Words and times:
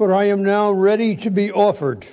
For 0.00 0.14
I 0.14 0.24
am 0.28 0.42
now 0.42 0.72
ready 0.72 1.14
to 1.16 1.30
be 1.30 1.52
offered, 1.52 2.06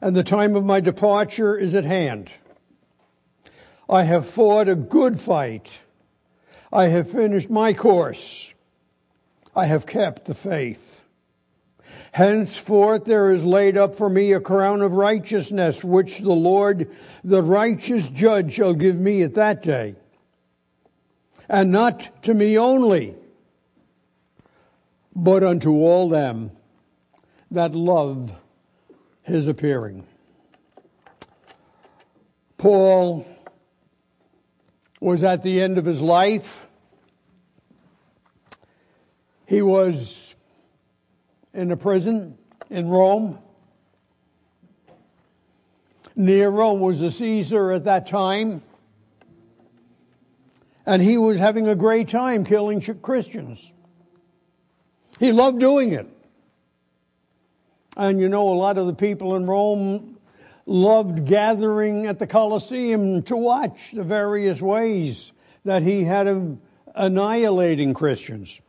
and 0.00 0.16
the 0.16 0.24
time 0.24 0.56
of 0.56 0.64
my 0.64 0.80
departure 0.80 1.56
is 1.56 1.74
at 1.74 1.84
hand. 1.84 2.32
I 3.88 4.02
have 4.02 4.26
fought 4.26 4.68
a 4.68 4.74
good 4.74 5.20
fight. 5.20 5.82
I 6.72 6.86
have 6.86 7.08
finished 7.08 7.50
my 7.50 7.72
course. 7.72 8.52
I 9.54 9.66
have 9.66 9.86
kept 9.86 10.24
the 10.24 10.34
faith. 10.34 11.02
Henceforth 12.10 13.04
there 13.04 13.30
is 13.30 13.44
laid 13.44 13.78
up 13.78 13.94
for 13.94 14.10
me 14.10 14.32
a 14.32 14.40
crown 14.40 14.82
of 14.82 14.94
righteousness, 14.94 15.84
which 15.84 16.18
the 16.18 16.32
Lord, 16.32 16.90
the 17.22 17.44
righteous 17.44 18.10
judge, 18.10 18.54
shall 18.54 18.74
give 18.74 18.98
me 18.98 19.22
at 19.22 19.34
that 19.34 19.62
day. 19.62 19.94
And 21.48 21.70
not 21.70 22.24
to 22.24 22.34
me 22.34 22.58
only, 22.58 23.14
but 25.14 25.44
unto 25.44 25.72
all 25.72 26.08
them 26.08 26.50
that 27.50 27.74
love 27.74 28.32
his 29.24 29.46
appearing. 29.46 30.06
Paul 32.56 33.26
was 35.00 35.22
at 35.22 35.42
the 35.42 35.60
end 35.60 35.78
of 35.78 35.84
his 35.84 36.00
life. 36.00 36.68
He 39.46 39.60
was 39.60 40.34
in 41.52 41.70
a 41.72 41.76
prison 41.76 42.38
in 42.70 42.88
Rome. 42.88 43.38
Nero 46.14 46.74
was 46.74 47.00
the 47.00 47.10
Caesar 47.10 47.72
at 47.72 47.84
that 47.84 48.06
time. 48.06 48.62
And 50.86 51.02
he 51.02 51.18
was 51.18 51.38
having 51.38 51.68
a 51.68 51.74
great 51.74 52.08
time 52.08 52.44
killing 52.44 52.80
Christians. 52.80 53.72
He 55.22 55.30
loved 55.30 55.60
doing 55.60 55.92
it. 55.92 56.08
And 57.96 58.18
you 58.18 58.28
know, 58.28 58.48
a 58.48 58.58
lot 58.58 58.76
of 58.76 58.88
the 58.88 58.92
people 58.92 59.36
in 59.36 59.46
Rome 59.46 60.18
loved 60.66 61.26
gathering 61.26 62.06
at 62.06 62.18
the 62.18 62.26
Colosseum 62.26 63.22
to 63.22 63.36
watch 63.36 63.92
the 63.92 64.02
various 64.02 64.60
ways 64.60 65.30
that 65.64 65.84
he 65.84 66.02
had 66.02 66.26
of 66.26 66.58
annihilating 66.96 67.94
Christians. 67.94 68.60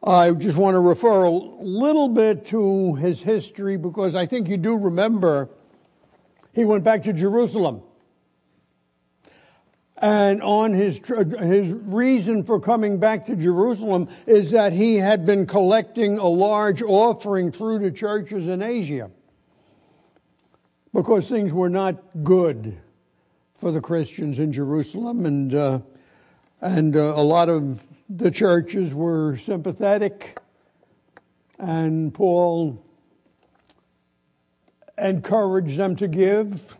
I 0.00 0.30
just 0.30 0.56
want 0.56 0.76
to 0.76 0.80
refer 0.80 1.24
a 1.24 1.30
little 1.32 2.08
bit 2.08 2.44
to 2.46 2.94
his 2.94 3.20
history 3.20 3.76
because 3.76 4.14
I 4.14 4.26
think 4.26 4.48
you 4.48 4.56
do 4.56 4.76
remember 4.76 5.48
he 6.52 6.64
went 6.64 6.84
back 6.84 7.02
to 7.02 7.12
Jerusalem. 7.12 7.82
And 10.00 10.42
on 10.42 10.74
his, 10.74 11.00
his 11.06 11.72
reason 11.72 12.44
for 12.44 12.60
coming 12.60 12.98
back 12.98 13.26
to 13.26 13.34
Jerusalem 13.34 14.08
is 14.26 14.52
that 14.52 14.72
he 14.72 14.96
had 14.96 15.26
been 15.26 15.44
collecting 15.44 16.18
a 16.18 16.28
large 16.28 16.82
offering 16.82 17.50
through 17.50 17.80
the 17.80 17.90
churches 17.90 18.46
in 18.46 18.62
Asia 18.62 19.10
because 20.94 21.28
things 21.28 21.52
were 21.52 21.68
not 21.68 21.96
good 22.22 22.78
for 23.54 23.72
the 23.72 23.80
Christians 23.80 24.38
in 24.38 24.52
Jerusalem, 24.52 25.26
and, 25.26 25.54
uh, 25.54 25.80
and 26.60 26.94
uh, 26.94 27.14
a 27.16 27.22
lot 27.22 27.48
of 27.48 27.82
the 28.08 28.30
churches 28.30 28.94
were 28.94 29.36
sympathetic, 29.36 30.38
and 31.58 32.14
Paul 32.14 32.84
encouraged 34.96 35.76
them 35.76 35.96
to 35.96 36.06
give. 36.06 36.76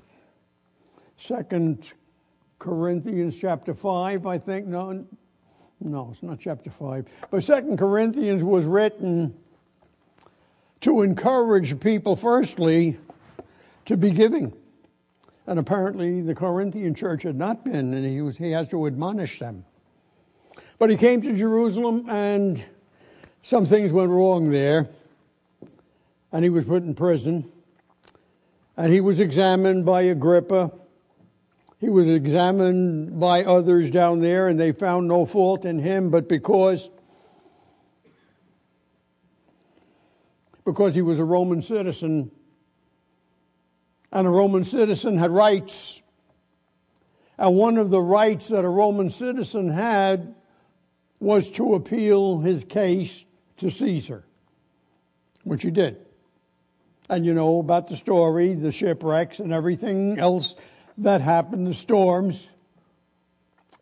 Second 1.17 1.93
Corinthians 2.59 3.39
chapter 3.39 3.73
5, 3.73 4.27
I 4.27 4.39
think. 4.39 4.67
No, 4.67 5.07
no, 5.81 6.09
it's 6.11 6.23
not 6.23 6.41
chapter 6.41 6.71
5. 6.71 7.07
But 7.31 7.45
Second 7.45 7.79
Corinthians 7.79 8.43
was 8.43 8.65
written 8.65 9.35
to 10.81 11.03
encourage 11.03 11.79
people, 11.81 12.17
firstly, 12.17 12.99
to 13.85 13.97
be 13.97 14.11
giving. 14.11 14.53
And 15.47 15.59
apparently 15.59 16.21
the 16.21 16.35
Corinthian 16.35 16.95
church 16.95 17.23
had 17.23 17.37
not 17.37 17.65
been, 17.65 17.95
and 17.95 18.05
he, 18.05 18.21
was, 18.21 18.37
he 18.37 18.51
has 18.51 18.69
to 18.69 18.87
admonish 18.87 19.39
them. 19.39 19.65
But 20.79 20.91
he 20.91 20.97
came 20.97 21.23
to 21.23 21.35
Jerusalem, 21.37 22.07
and 22.09 22.65
some 23.43 23.65
things 23.65 23.93
went 23.93 24.11
wrong 24.11 24.51
there, 24.51 24.89
and 26.33 26.45
he 26.45 26.51
was 26.51 26.65
put 26.65 26.83
in 26.83 26.95
prison. 26.95 27.51
And 28.77 28.93
he 28.93 29.01
was 29.01 29.21
examined 29.21 29.87
by 29.87 30.03
Agrippa 30.03 30.71
he 31.79 31.89
was 31.89 32.09
examined 32.09 33.21
by 33.21 33.45
others 33.45 33.91
down 33.91 34.21
there, 34.21 34.49
and 34.49 34.59
they 34.59 34.73
found 34.73 35.07
no 35.07 35.25
fault 35.25 35.65
in 35.65 35.79
him, 35.79 36.11
but 36.11 36.29
because 36.29 36.91
because 40.65 40.95
he 40.95 41.01
was 41.01 41.19
a 41.19 41.25
Roman 41.25 41.63
citizen, 41.63 42.31
and 44.13 44.27
a 44.27 44.31
Roman 44.31 44.65
citizen 44.65 45.17
had 45.17 45.31
rights. 45.31 46.03
And 47.39 47.57
one 47.57 47.79
of 47.79 47.89
the 47.89 48.03
rights 48.03 48.49
that 48.49 48.67
a 48.67 48.69
Roman 48.69 49.09
citizen 49.09 49.71
had 49.71 50.35
was 51.21 51.51
to 51.53 51.75
appeal 51.75 52.41
his 52.41 52.65
case 52.65 53.25
to 53.59 53.71
Caesar, 53.71 54.27
which 55.45 55.63
he 55.63 55.71
did. 55.71 56.05
And 57.09 57.25
you 57.25 57.33
know 57.33 57.61
about 57.61 57.89
the 57.89 57.97
story, 57.97 58.53
the 58.53 58.73
shipwrecks, 58.73 59.39
and 59.39 59.55
everything 59.55 60.19
else 60.19 60.55
that 60.99 61.21
happened, 61.21 61.67
the 61.67 61.75
storms, 61.75 62.49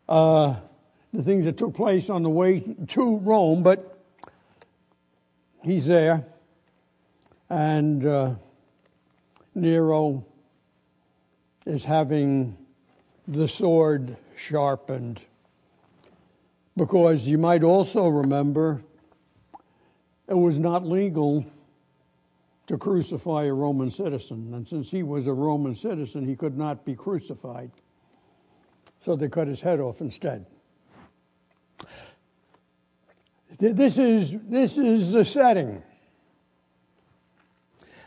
uh, 0.07 0.55
the 1.13 1.23
things 1.23 1.45
that 1.45 1.57
took 1.57 1.73
place 1.73 2.09
on 2.09 2.23
the 2.23 2.29
way 2.29 2.59
to 2.87 3.19
Rome, 3.19 3.63
but 3.63 3.99
he's 5.63 5.85
there. 5.85 6.25
And 7.49 8.05
uh, 8.05 8.35
Nero 9.55 10.25
is 11.65 11.85
having 11.85 12.57
the 13.27 13.47
sword 13.47 14.15
sharpened. 14.37 15.19
Because 16.75 17.27
you 17.27 17.37
might 17.37 17.63
also 17.63 18.07
remember 18.07 18.83
it 20.27 20.35
was 20.35 20.59
not 20.59 20.85
legal 20.85 21.45
to 22.67 22.77
crucify 22.77 23.45
a 23.45 23.53
Roman 23.53 23.89
citizen. 23.89 24.53
And 24.53 24.67
since 24.67 24.91
he 24.91 25.01
was 25.01 25.25
a 25.25 25.33
Roman 25.33 25.73
citizen, 25.73 26.27
he 26.27 26.35
could 26.35 26.57
not 26.57 26.85
be 26.85 26.95
crucified. 26.95 27.71
So 28.99 29.15
they 29.15 29.29
cut 29.29 29.47
his 29.47 29.61
head 29.61 29.79
off 29.79 30.01
instead. 30.01 30.45
This 33.57 33.97
is, 33.97 34.37
this 34.43 34.77
is 34.77 35.11
the 35.11 35.25
setting. 35.25 35.81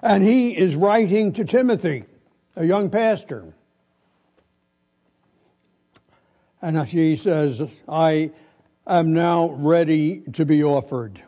And 0.03 0.23
he 0.23 0.57
is 0.57 0.77
writing 0.77 1.33
to 1.33 1.45
Timothy, 1.45 2.05
a 2.55 2.65
young 2.65 2.91
pastor. 2.91 3.55
And 6.63 6.87
he 6.87 7.17
says, 7.17 7.83
I 7.89 8.31
am 8.87 9.15
now 9.15 9.51
ready 9.53 10.21
to 10.33 10.45
be 10.45 10.63
offered 10.63 11.23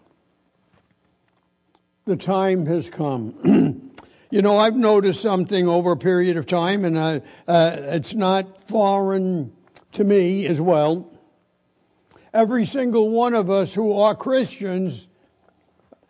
the 2.04 2.16
time 2.16 2.66
has 2.66 2.88
come. 2.88 3.92
you 4.30 4.42
know, 4.42 4.58
I've 4.58 4.76
noticed 4.76 5.20
something 5.20 5.68
over 5.68 5.92
a 5.92 5.96
period 5.96 6.36
of 6.36 6.46
time, 6.46 6.84
and 6.84 6.98
uh, 6.98 7.20
uh, 7.46 7.76
it's 7.78 8.14
not 8.14 8.66
foreign 8.68 9.52
to 9.92 10.04
me 10.04 10.46
as 10.46 10.60
well. 10.60 11.08
Every 12.34 12.64
single 12.64 13.10
one 13.10 13.34
of 13.34 13.50
us 13.50 13.74
who 13.74 13.98
are 14.00 14.16
Christians 14.16 15.06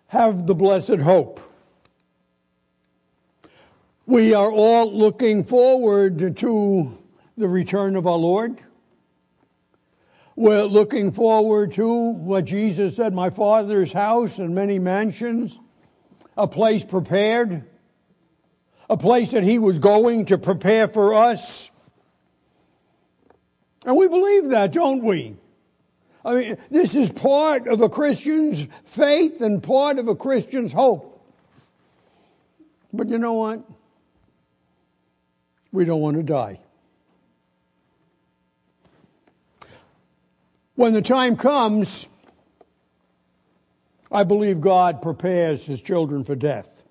have 0.06 0.46
the 0.46 0.54
blessed 0.54 1.00
hope. 1.00 1.40
We 4.06 4.34
are 4.34 4.50
all 4.50 4.92
looking 4.92 5.44
forward 5.44 6.36
to 6.36 6.98
the 7.36 7.48
return 7.48 7.96
of 7.96 8.06
our 8.06 8.16
Lord. 8.16 8.60
We're 10.36 10.64
looking 10.64 11.10
forward 11.10 11.72
to 11.72 12.10
what 12.10 12.46
Jesus 12.46 12.96
said, 12.96 13.12
my 13.12 13.30
Father's 13.30 13.92
house 13.92 14.38
and 14.38 14.54
many 14.54 14.78
mansions 14.78 15.60
a 16.36 16.46
place 16.46 16.84
prepared, 16.84 17.64
a 18.88 18.96
place 18.96 19.32
that 19.32 19.42
He 19.42 19.58
was 19.58 19.78
going 19.78 20.26
to 20.26 20.38
prepare 20.38 20.88
for 20.88 21.14
us. 21.14 21.70
And 23.84 23.96
we 23.96 24.08
believe 24.08 24.50
that, 24.50 24.72
don't 24.72 25.02
we? 25.02 25.36
I 26.24 26.34
mean, 26.34 26.56
this 26.70 26.94
is 26.94 27.10
part 27.10 27.66
of 27.66 27.80
a 27.80 27.88
Christian's 27.88 28.68
faith 28.84 29.40
and 29.40 29.62
part 29.62 29.98
of 29.98 30.06
a 30.08 30.14
Christian's 30.14 30.72
hope. 30.72 31.20
But 32.92 33.08
you 33.08 33.18
know 33.18 33.32
what? 33.32 33.62
We 35.72 35.84
don't 35.84 36.00
want 36.00 36.16
to 36.16 36.22
die. 36.22 36.60
When 40.74 40.92
the 40.92 41.02
time 41.02 41.36
comes, 41.36 42.06
I 44.12 44.24
believe 44.24 44.60
God 44.60 45.00
prepares 45.00 45.64
his 45.64 45.80
children 45.80 46.22
for 46.22 46.36
death. 46.36 46.82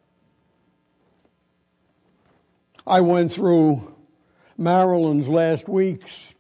I 2.88 3.02
went 3.02 3.32
through 3.32 3.96
Marilyn's 4.58 5.30
last 5.30 5.70
weeks, 5.70 6.34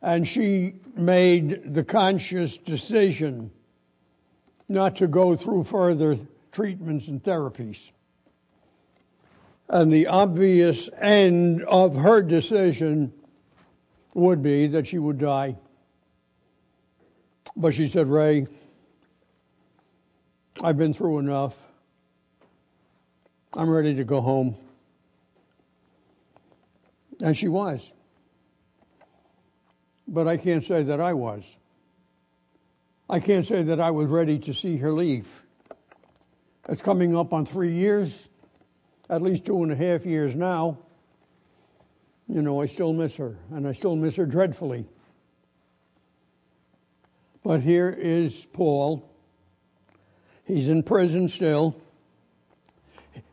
and 0.00 0.26
she 0.26 0.74
made 0.94 1.74
the 1.74 1.82
conscious 1.82 2.56
decision 2.56 3.50
not 4.68 4.94
to 4.96 5.08
go 5.08 5.34
through 5.34 5.64
further 5.64 6.16
treatments 6.52 7.08
and 7.08 7.20
therapies. 7.20 7.90
And 9.68 9.92
the 9.92 10.06
obvious 10.06 10.88
end 11.00 11.62
of 11.64 11.96
her 11.96 12.22
decision 12.22 13.12
would 14.14 14.44
be 14.44 14.68
that 14.68 14.86
she 14.86 14.98
would 14.98 15.18
die. 15.18 15.56
But 17.56 17.74
she 17.74 17.88
said, 17.88 18.06
Ray, 18.06 18.46
I've 20.62 20.78
been 20.78 20.94
through 20.94 21.18
enough. 21.18 21.66
I'm 23.52 23.68
ready 23.68 23.94
to 23.96 24.04
go 24.04 24.20
home. 24.20 24.56
And 27.20 27.36
she 27.36 27.48
was. 27.48 27.92
But 30.08 30.26
I 30.26 30.36
can't 30.36 30.64
say 30.64 30.82
that 30.84 31.00
I 31.00 31.12
was. 31.12 31.58
I 33.08 33.20
can't 33.20 33.44
say 33.44 33.62
that 33.64 33.80
I 33.80 33.90
was 33.90 34.10
ready 34.10 34.38
to 34.40 34.54
see 34.54 34.78
her 34.78 34.92
leave. 34.92 35.44
It's 36.68 36.82
coming 36.82 37.16
up 37.16 37.32
on 37.32 37.46
three 37.46 37.72
years, 37.72 38.30
at 39.08 39.22
least 39.22 39.44
two 39.44 39.62
and 39.62 39.70
a 39.70 39.76
half 39.76 40.04
years 40.04 40.34
now. 40.34 40.78
You 42.28 42.42
know, 42.42 42.60
I 42.60 42.66
still 42.66 42.92
miss 42.92 43.16
her, 43.16 43.36
and 43.52 43.68
I 43.68 43.72
still 43.72 43.94
miss 43.94 44.16
her 44.16 44.26
dreadfully. 44.26 44.86
But 47.44 47.60
here 47.60 47.90
is 47.90 48.46
Paul. 48.46 49.08
He's 50.46 50.68
in 50.68 50.82
prison 50.82 51.28
still. 51.28 51.76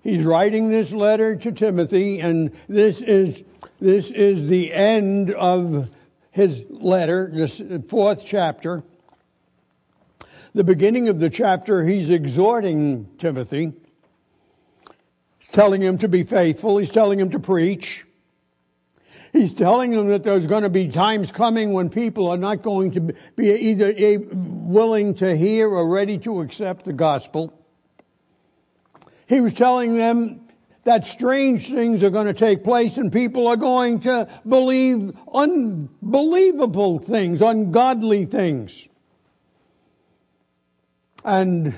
He's 0.02 0.26
writing 0.26 0.70
this 0.70 0.92
letter 0.92 1.36
to 1.36 1.52
Timothy, 1.52 2.20
and 2.20 2.52
this 2.68 3.02
is, 3.02 3.44
this 3.80 4.12
is 4.12 4.48
the 4.48 4.74
end 4.74 5.32
of 5.32 5.90
his 6.32 6.66
letter, 6.70 7.30
this 7.32 7.62
fourth 7.88 8.26
chapter. 8.26 8.84
The 10.56 10.64
beginning 10.64 11.08
of 11.08 11.20
the 11.20 11.30
chapter, 11.30 11.84
he's 11.86 12.10
exhorting 12.10 13.08
Timothy. 13.18 13.74
Telling 15.52 15.82
him 15.82 16.00
to 16.00 16.08
be 16.08 16.24
faithful. 16.24 16.78
He's 16.80 16.90
telling 16.90 17.20
him 17.20 17.30
to 17.30 17.40
preach. 17.40 18.06
He's 19.34 19.52
telling 19.52 19.90
them 19.90 20.10
that 20.10 20.22
there's 20.22 20.46
going 20.46 20.62
to 20.62 20.70
be 20.70 20.88
times 20.88 21.32
coming 21.32 21.74
when 21.74 21.90
people 21.90 22.28
are 22.28 22.38
not 22.38 22.62
going 22.62 22.92
to 22.92 23.02
be 23.36 23.50
either 23.50 23.92
eh, 23.98 24.18
willing 24.32 25.16
to 25.16 25.36
hear 25.36 25.68
or 25.68 25.90
ready 25.90 26.20
to 26.20 26.42
accept 26.42 26.86
the 26.86 26.94
gospel. 26.94 27.52
He 29.28 29.42
was 29.42 29.52
telling 29.52 29.98
them 29.98 30.42
that 30.84 31.04
strange 31.04 31.72
things 31.72 32.04
are 32.04 32.12
going 32.12 32.28
to 32.28 32.34
take 32.34 32.64
place 32.64 32.98
and 32.98 33.12
people 33.12 33.48
are 33.48 33.58
going 33.58 34.02
to 34.02 34.30
believe 34.48 35.18
unbelievable 35.34 37.00
things, 37.00 37.42
ungodly 37.42 38.26
things. 38.26 38.88
And 41.26 41.74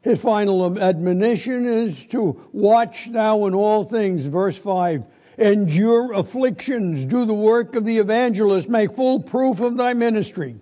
his 0.00 0.22
final 0.22 0.78
admonition 0.78 1.66
is 1.66 2.06
to 2.06 2.40
watch 2.52 3.10
thou 3.10 3.46
in 3.46 3.54
all 3.54 3.84
things, 3.84 4.26
verse 4.26 4.56
5. 4.56 5.04
Endure 5.36 6.12
afflictions, 6.12 7.04
do 7.04 7.24
the 7.24 7.34
work 7.34 7.74
of 7.74 7.84
the 7.84 7.98
evangelist, 7.98 8.68
make 8.68 8.92
full 8.92 9.20
proof 9.20 9.60
of 9.60 9.76
thy 9.76 9.92
ministry. 9.92 10.56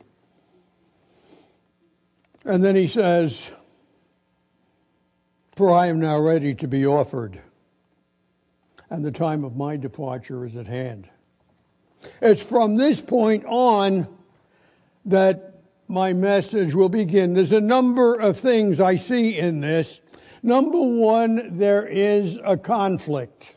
And 2.45 2.65
then 2.65 2.75
he 2.75 2.87
says, 2.87 3.53
For 5.57 5.71
I 5.73 5.87
am 5.87 6.01
now 6.01 6.19
ready 6.19 6.55
to 6.57 6.67
be 6.67 6.87
offered 6.87 7.41
and 8.93 9.03
the 9.03 9.11
time 9.11 9.43
of 9.43 9.57
my 9.57 9.75
departure 9.79 10.45
is 10.45 10.55
at 10.55 10.67
hand. 10.67 11.09
It's 12.21 12.43
from 12.43 12.77
this 12.77 13.01
point 13.01 13.43
on 13.47 14.07
that 15.07 15.63
my 15.89 16.13
message 16.13 16.75
will 16.75 16.91
begin. 16.91 17.33
There's 17.33 17.53
a 17.53 17.61
number 17.61 18.15
of 18.15 18.37
things 18.37 18.81
I 18.81 18.97
see 18.97 19.39
in 19.39 19.63
this. 19.63 20.03
Number 20.43 20.79
one, 20.79 21.57
there 21.57 21.87
is 21.87 22.39
a 22.45 22.59
conflict. 22.59 23.57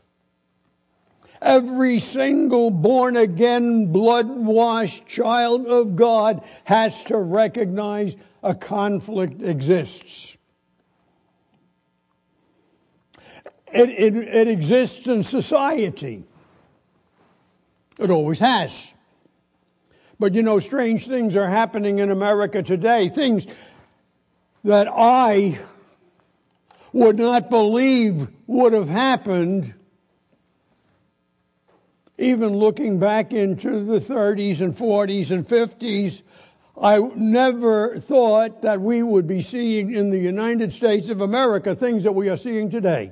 Every 1.42 2.00
single 2.00 2.72
born 2.72 3.18
again, 3.18 3.92
blood 3.92 4.28
washed 4.30 5.06
child 5.06 5.68
of 5.68 5.96
God 5.96 6.44
has 6.64 7.04
to 7.06 7.18
recognize 7.18 8.16
a 8.42 8.56
conflict 8.56 9.42
exists. 9.42 10.38
It, 13.74 13.90
it, 13.90 14.16
it 14.16 14.48
exists 14.48 15.08
in 15.08 15.24
society. 15.24 16.24
It 18.00 18.10
always 18.10 18.40
has. 18.40 18.94
But 20.20 20.34
you 20.34 20.44
know, 20.44 20.60
strange 20.60 21.08
things 21.08 21.36
are 21.36 21.50
happening 21.50 22.00
in 22.00 22.10
America 22.10 22.64
today. 22.64 23.10
Things 23.10 23.48
that 24.64 24.88
I 24.88 25.60
would 26.94 27.18
not 27.18 27.50
believe 27.50 28.30
would 28.48 28.72
have 28.72 28.88
happened 28.88 29.74
even 32.17 32.56
looking 32.56 33.00
back 33.00 33.33
into 33.33 33.83
the 33.83 34.00
30s 34.00 34.62
and 34.62 34.73
40s 34.73 35.31
and 35.31 35.45
50s. 35.45 36.21
I 36.81 37.00
never 37.15 38.00
thought 38.00 38.62
that 38.62 38.81
we 38.81 39.01
would 39.01 39.27
be 39.27 39.41
seeing 39.41 39.94
in 39.94 40.09
the 40.09 40.19
United 40.19 40.73
States 40.73 41.09
of 41.09 41.21
America 41.21 41.75
things 41.75 42.03
that 42.03 42.12
we 42.13 42.29
are 42.29 42.38
seeing 42.38 42.69
today. 42.69 43.12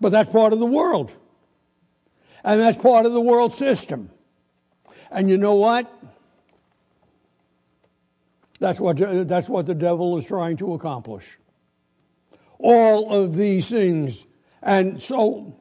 But 0.00 0.10
that's 0.10 0.30
part 0.30 0.52
of 0.52 0.58
the 0.58 0.66
world. 0.66 1.12
And 2.44 2.60
that's 2.60 2.78
part 2.78 3.06
of 3.06 3.12
the 3.12 3.20
world 3.20 3.52
system. 3.52 4.10
And 5.10 5.30
you 5.30 5.38
know 5.38 5.54
what? 5.54 5.90
That's 8.58 8.80
what, 8.80 8.96
that's 9.28 9.48
what 9.48 9.66
the 9.66 9.74
devil 9.74 10.16
is 10.16 10.26
trying 10.26 10.56
to 10.58 10.74
accomplish. 10.74 11.38
All 12.58 13.12
of 13.12 13.36
these 13.36 13.68
things. 13.68 14.24
And 14.62 15.00
so 15.00 15.58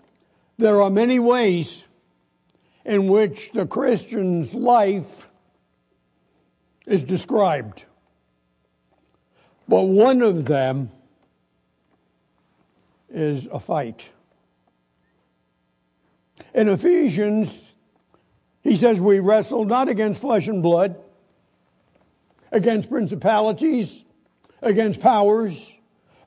there 0.58 0.82
are 0.82 0.90
many 0.90 1.20
ways 1.20 1.86
in 2.86 3.08
which 3.08 3.52
the 3.52 3.66
Christian's 3.66 4.54
life 4.54 5.28
is 6.86 7.04
described. 7.04 7.86
But 9.68 9.84
one 9.84 10.22
of 10.22 10.46
them 10.46 10.92
is 13.10 13.48
a 13.52 13.60
fight. 13.60 14.12
In 16.54 16.70
Ephesians, 16.70 17.72
he 18.62 18.76
says, 18.76 19.00
We 19.00 19.20
wrestle 19.20 19.66
not 19.66 19.90
against 19.90 20.22
flesh 20.22 20.48
and 20.48 20.62
blood, 20.62 20.96
against 22.52 22.90
principalities, 22.90 24.06
against 24.62 25.00
powers, 25.00 25.74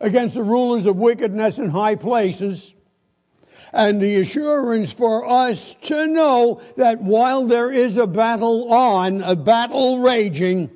against 0.00 0.34
the 0.34 0.42
rulers 0.42 0.86
of 0.86 0.96
wickedness 0.96 1.58
in 1.58 1.70
high 1.70 1.94
places. 1.94 2.74
And 3.72 4.00
the 4.00 4.20
assurance 4.20 4.92
for 4.92 5.28
us 5.28 5.74
to 5.82 6.06
know 6.06 6.60
that 6.76 7.00
while 7.02 7.46
there 7.46 7.70
is 7.70 7.96
a 7.96 8.06
battle 8.06 8.72
on, 8.72 9.22
a 9.22 9.36
battle 9.36 10.00
raging, 10.00 10.70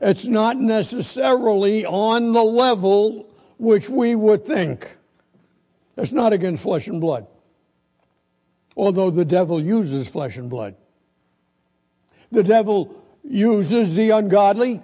it's 0.00 0.26
not 0.26 0.56
necessarily 0.58 1.84
on 1.84 2.32
the 2.32 2.44
level 2.44 3.26
which 3.58 3.88
we 3.88 4.14
would 4.14 4.44
think. 4.44 4.96
It's 5.96 6.12
not 6.12 6.32
against 6.32 6.62
flesh 6.62 6.86
and 6.86 7.00
blood 7.00 7.26
although 8.76 9.10
the 9.10 9.24
devil 9.24 9.60
uses 9.60 10.06
flesh 10.06 10.36
and 10.36 10.50
blood. 10.50 10.76
The 12.30 12.42
devil 12.42 13.02
uses 13.24 13.94
the 13.94 14.10
ungodly. 14.10 14.82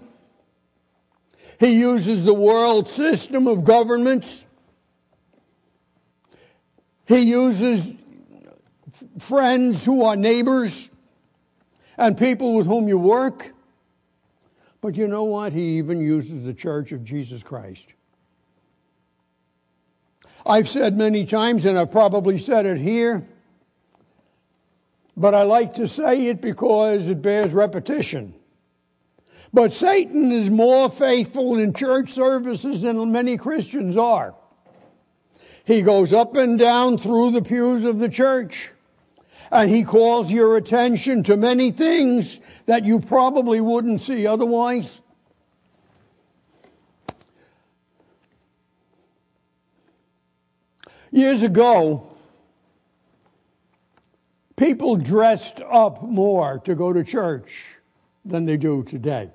He 1.60 1.78
uses 1.78 2.24
the 2.24 2.34
world 2.34 2.88
system 2.88 3.46
of 3.46 3.64
governments. 3.64 4.46
He 7.06 7.18
uses 7.20 7.92
friends 9.18 9.84
who 9.84 10.04
are 10.04 10.16
neighbors 10.16 10.90
and 11.96 12.16
people 12.16 12.56
with 12.56 12.66
whom 12.66 12.88
you 12.88 12.98
work. 12.98 13.52
But 14.80 14.96
you 14.96 15.06
know 15.06 15.24
what? 15.24 15.52
He 15.52 15.78
even 15.78 16.00
uses 16.00 16.44
the 16.44 16.54
church 16.54 16.92
of 16.92 17.04
Jesus 17.04 17.42
Christ. 17.42 17.86
I've 20.44 20.68
said 20.68 20.96
many 20.96 21.24
times, 21.24 21.64
and 21.64 21.78
I've 21.78 21.92
probably 21.92 22.36
said 22.38 22.66
it 22.66 22.78
here 22.78 23.28
but 25.16 25.34
I 25.34 25.42
like 25.42 25.74
to 25.74 25.86
say 25.86 26.26
it 26.26 26.40
because 26.40 27.08
it 27.08 27.20
bears 27.20 27.52
repetition. 27.52 28.34
But 29.52 29.72
Satan 29.72 30.32
is 30.32 30.48
more 30.48 30.88
faithful 30.90 31.58
in 31.58 31.74
church 31.74 32.10
services 32.10 32.82
than 32.82 33.12
many 33.12 33.36
Christians 33.36 33.96
are. 33.96 34.34
He 35.64 35.82
goes 35.82 36.12
up 36.12 36.36
and 36.36 36.58
down 36.58 36.98
through 36.98 37.32
the 37.32 37.42
pews 37.42 37.84
of 37.84 37.98
the 37.98 38.08
church 38.08 38.70
and 39.52 39.70
he 39.70 39.84
calls 39.84 40.32
your 40.32 40.56
attention 40.56 41.22
to 41.24 41.36
many 41.36 41.70
things 41.70 42.40
that 42.64 42.86
you 42.86 42.98
probably 42.98 43.60
wouldn't 43.60 44.00
see 44.00 44.26
otherwise. 44.26 45.02
Years 51.10 51.42
ago, 51.42 52.06
people 54.56 54.96
dressed 54.96 55.60
up 55.60 56.02
more 56.02 56.58
to 56.60 56.74
go 56.74 56.94
to 56.94 57.04
church 57.04 57.76
than 58.24 58.46
they 58.46 58.56
do 58.56 58.82
today. 58.82 59.30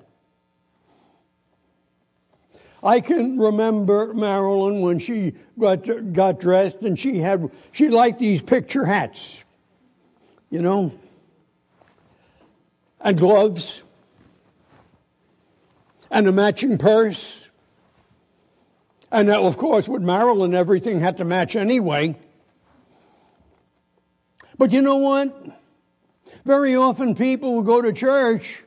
I 2.88 3.00
can 3.00 3.38
remember 3.38 4.14
Marilyn 4.14 4.80
when 4.80 4.98
she 4.98 5.34
got, 5.58 5.84
got 6.14 6.40
dressed 6.40 6.80
and 6.80 6.98
she 6.98 7.18
had, 7.18 7.50
she 7.70 7.90
liked 7.90 8.18
these 8.18 8.40
picture 8.40 8.86
hats, 8.86 9.44
you 10.48 10.62
know, 10.62 10.98
and 13.02 13.18
gloves 13.18 13.82
and 16.10 16.28
a 16.28 16.32
matching 16.32 16.78
purse. 16.78 17.50
And 19.12 19.28
now, 19.28 19.44
of 19.44 19.58
course, 19.58 19.86
with 19.86 20.00
Marilyn, 20.00 20.54
everything 20.54 20.98
had 20.98 21.18
to 21.18 21.26
match 21.26 21.56
anyway. 21.56 22.16
But 24.56 24.72
you 24.72 24.80
know 24.80 24.96
what? 24.96 25.60
Very 26.46 26.74
often 26.74 27.14
people 27.14 27.56
would 27.56 27.66
go 27.66 27.82
to 27.82 27.92
church 27.92 28.64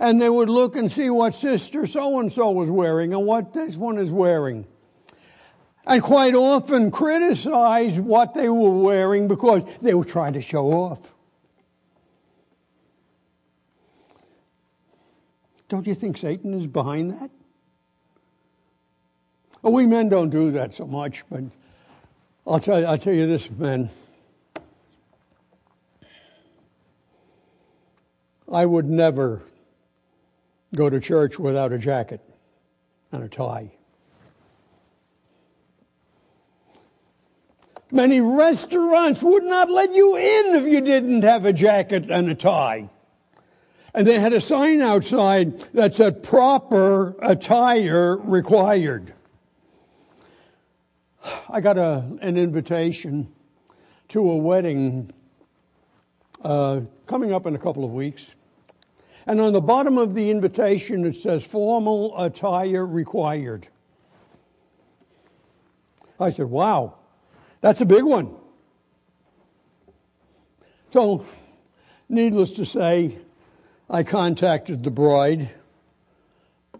and 0.00 0.20
they 0.20 0.30
would 0.30 0.48
look 0.48 0.76
and 0.76 0.90
see 0.90 1.10
what 1.10 1.34
sister 1.34 1.86
so 1.86 2.18
and 2.20 2.32
so 2.32 2.50
was 2.50 2.70
wearing 2.70 3.12
and 3.12 3.26
what 3.26 3.52
this 3.52 3.76
one 3.76 3.98
is 3.98 4.10
wearing. 4.10 4.66
And 5.86 6.02
quite 6.02 6.34
often 6.34 6.90
criticize 6.90 8.00
what 8.00 8.32
they 8.32 8.48
were 8.48 8.70
wearing 8.70 9.28
because 9.28 9.64
they 9.82 9.92
were 9.92 10.04
trying 10.04 10.32
to 10.32 10.40
show 10.40 10.68
off. 10.68 11.14
Don't 15.68 15.86
you 15.86 15.94
think 15.94 16.16
Satan 16.16 16.54
is 16.54 16.66
behind 16.66 17.12
that? 17.12 17.30
Well, 19.62 19.74
we 19.74 19.84
men 19.84 20.08
don't 20.08 20.30
do 20.30 20.50
that 20.52 20.72
so 20.72 20.86
much, 20.86 21.24
but 21.30 21.42
I'll 22.46 22.58
tell 22.58 22.80
you, 22.80 22.86
I'll 22.86 22.98
tell 22.98 23.12
you 23.12 23.26
this, 23.26 23.50
men. 23.50 23.90
I 28.50 28.64
would 28.64 28.86
never 28.86 29.42
go 30.74 30.88
to 30.88 31.00
church 31.00 31.38
without 31.38 31.72
a 31.72 31.78
jacket 31.78 32.20
and 33.12 33.22
a 33.22 33.28
tie. 33.28 33.72
Many 37.92 38.20
restaurants 38.20 39.22
would 39.22 39.42
not 39.44 39.68
let 39.68 39.92
you 39.92 40.16
in 40.16 40.54
if 40.54 40.72
you 40.72 40.80
didn't 40.80 41.22
have 41.22 41.44
a 41.44 41.52
jacket 41.52 42.10
and 42.10 42.30
a 42.30 42.34
tie. 42.34 42.88
And 43.92 44.06
they 44.06 44.20
had 44.20 44.32
a 44.32 44.40
sign 44.40 44.80
outside 44.80 45.58
that 45.74 45.94
said 45.94 46.22
proper 46.22 47.16
attire 47.20 48.16
required. 48.18 49.12
I 51.48 51.60
got 51.60 51.76
a, 51.76 52.04
an 52.20 52.36
invitation 52.36 53.28
to 54.08 54.30
a 54.30 54.36
wedding 54.36 55.10
uh, 56.42 56.82
coming 57.06 57.32
up 57.32 57.46
in 57.46 57.56
a 57.56 57.58
couple 57.58 57.84
of 57.84 57.92
weeks. 57.92 58.30
And 59.30 59.40
on 59.40 59.52
the 59.52 59.60
bottom 59.60 59.96
of 59.96 60.14
the 60.14 60.28
invitation, 60.28 61.04
it 61.04 61.14
says 61.14 61.46
formal 61.46 62.20
attire 62.20 62.84
required. 62.84 63.68
I 66.18 66.30
said, 66.30 66.46
wow, 66.46 66.96
that's 67.60 67.80
a 67.80 67.86
big 67.86 68.02
one. 68.02 68.34
So, 70.90 71.24
needless 72.08 72.50
to 72.54 72.66
say, 72.66 73.18
I 73.88 74.02
contacted 74.02 74.82
the 74.82 74.90
bride 74.90 75.50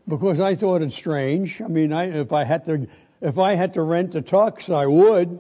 because 0.09 0.41
I 0.41 0.57
thought 0.57 0.83
it 0.83 0.91
strange. 0.91 1.63
I 1.63 1.69
mean, 1.69 1.93
I, 1.93 2.07
if 2.07 2.33
I 2.33 2.43
had 2.43 2.65
to, 2.65 2.89
if 3.21 3.39
I 3.39 3.55
had 3.55 3.75
to 3.75 3.83
rent 3.83 4.17
a 4.17 4.23
tux, 4.23 4.75
I 4.75 4.89
would. 4.89 5.39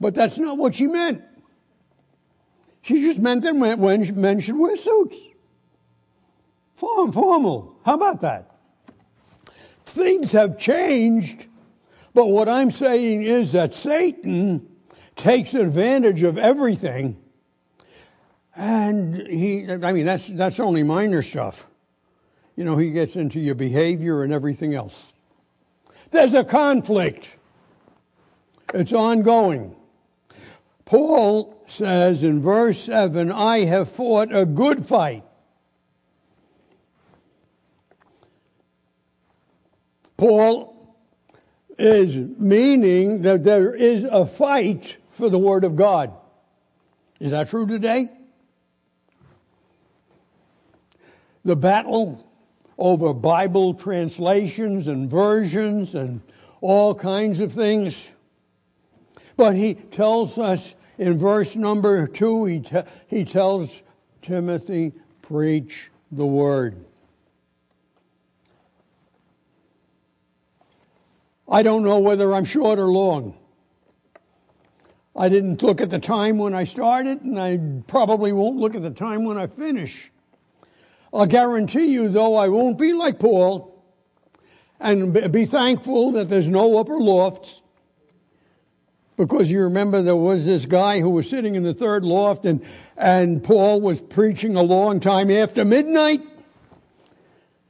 But 0.00 0.16
that's 0.16 0.36
not 0.36 0.58
what 0.58 0.74
she 0.74 0.88
meant. 0.88 1.22
She 2.86 3.02
just 3.02 3.18
meant 3.18 3.42
that 3.42 3.56
men 3.56 4.38
should 4.38 4.56
wear 4.56 4.76
suits. 4.76 5.18
Form, 6.74 7.10
formal. 7.10 7.74
How 7.84 7.94
about 7.94 8.20
that? 8.20 8.58
Things 9.84 10.30
have 10.30 10.56
changed, 10.56 11.48
but 12.14 12.26
what 12.26 12.48
I'm 12.48 12.70
saying 12.70 13.24
is 13.24 13.50
that 13.52 13.74
Satan 13.74 14.68
takes 15.16 15.52
advantage 15.52 16.22
of 16.22 16.38
everything 16.38 17.20
and 18.54 19.26
he, 19.26 19.68
I 19.68 19.92
mean, 19.92 20.06
that's, 20.06 20.28
that's 20.28 20.60
only 20.60 20.84
minor 20.84 21.22
stuff. 21.22 21.66
You 22.54 22.64
know, 22.64 22.76
he 22.76 22.92
gets 22.92 23.16
into 23.16 23.40
your 23.40 23.56
behavior 23.56 24.22
and 24.22 24.32
everything 24.32 24.74
else. 24.74 25.12
There's 26.12 26.34
a 26.34 26.44
conflict, 26.44 27.36
it's 28.72 28.92
ongoing. 28.92 29.74
Paul 30.84 31.55
says 31.66 32.22
in 32.22 32.40
verse 32.40 32.80
7 32.84 33.30
I 33.30 33.64
have 33.64 33.90
fought 33.90 34.34
a 34.34 34.46
good 34.46 34.86
fight. 34.86 35.24
Paul 40.16 40.96
is 41.78 42.16
meaning 42.38 43.22
that 43.22 43.44
there 43.44 43.74
is 43.74 44.04
a 44.04 44.24
fight 44.26 44.96
for 45.10 45.28
the 45.28 45.38
Word 45.38 45.64
of 45.64 45.76
God. 45.76 46.12
Is 47.20 47.32
that 47.32 47.48
true 47.48 47.66
today? 47.66 48.08
the 51.46 51.56
battle 51.56 52.28
over 52.76 53.14
Bible 53.14 53.72
translations 53.72 54.88
and 54.88 55.08
versions 55.08 55.94
and 55.94 56.20
all 56.60 56.92
kinds 56.92 57.38
of 57.38 57.52
things. 57.52 58.12
But 59.36 59.54
he 59.54 59.74
tells 59.74 60.38
us 60.38 60.74
in 60.98 61.18
verse 61.18 61.56
number 61.56 62.06
two, 62.06 62.44
he, 62.44 62.64
he 63.08 63.24
tells 63.24 63.82
Timothy, 64.22 64.92
preach 65.22 65.90
the 66.10 66.26
word. 66.26 66.84
I 71.48 71.62
don't 71.62 71.84
know 71.84 72.00
whether 72.00 72.34
I'm 72.34 72.44
short 72.44 72.78
or 72.78 72.88
long. 72.88 73.36
I 75.14 75.28
didn't 75.28 75.62
look 75.62 75.80
at 75.80 75.90
the 75.90 75.98
time 75.98 76.38
when 76.38 76.54
I 76.54 76.64
started, 76.64 77.22
and 77.22 77.38
I 77.38 77.58
probably 77.86 78.32
won't 78.32 78.58
look 78.58 78.74
at 78.74 78.82
the 78.82 78.90
time 78.90 79.24
when 79.24 79.38
I 79.38 79.46
finish. 79.46 80.10
I'll 81.12 81.26
guarantee 81.26 81.86
you, 81.86 82.08
though, 82.08 82.36
I 82.36 82.48
won't 82.48 82.78
be 82.78 82.92
like 82.92 83.18
Paul 83.18 83.72
and 84.78 85.32
be 85.32 85.46
thankful 85.46 86.12
that 86.12 86.28
there's 86.28 86.48
no 86.48 86.78
upper 86.78 86.98
lofts. 86.98 87.62
Because 89.16 89.50
you 89.50 89.62
remember 89.62 90.02
there 90.02 90.14
was 90.14 90.44
this 90.44 90.66
guy 90.66 91.00
who 91.00 91.08
was 91.08 91.28
sitting 91.28 91.54
in 91.54 91.62
the 91.62 91.72
third 91.72 92.04
loft 92.04 92.44
and, 92.44 92.62
and 92.96 93.42
Paul 93.42 93.80
was 93.80 94.00
preaching 94.00 94.56
a 94.56 94.62
long 94.62 95.00
time 95.00 95.30
after 95.30 95.64
midnight. 95.64 96.20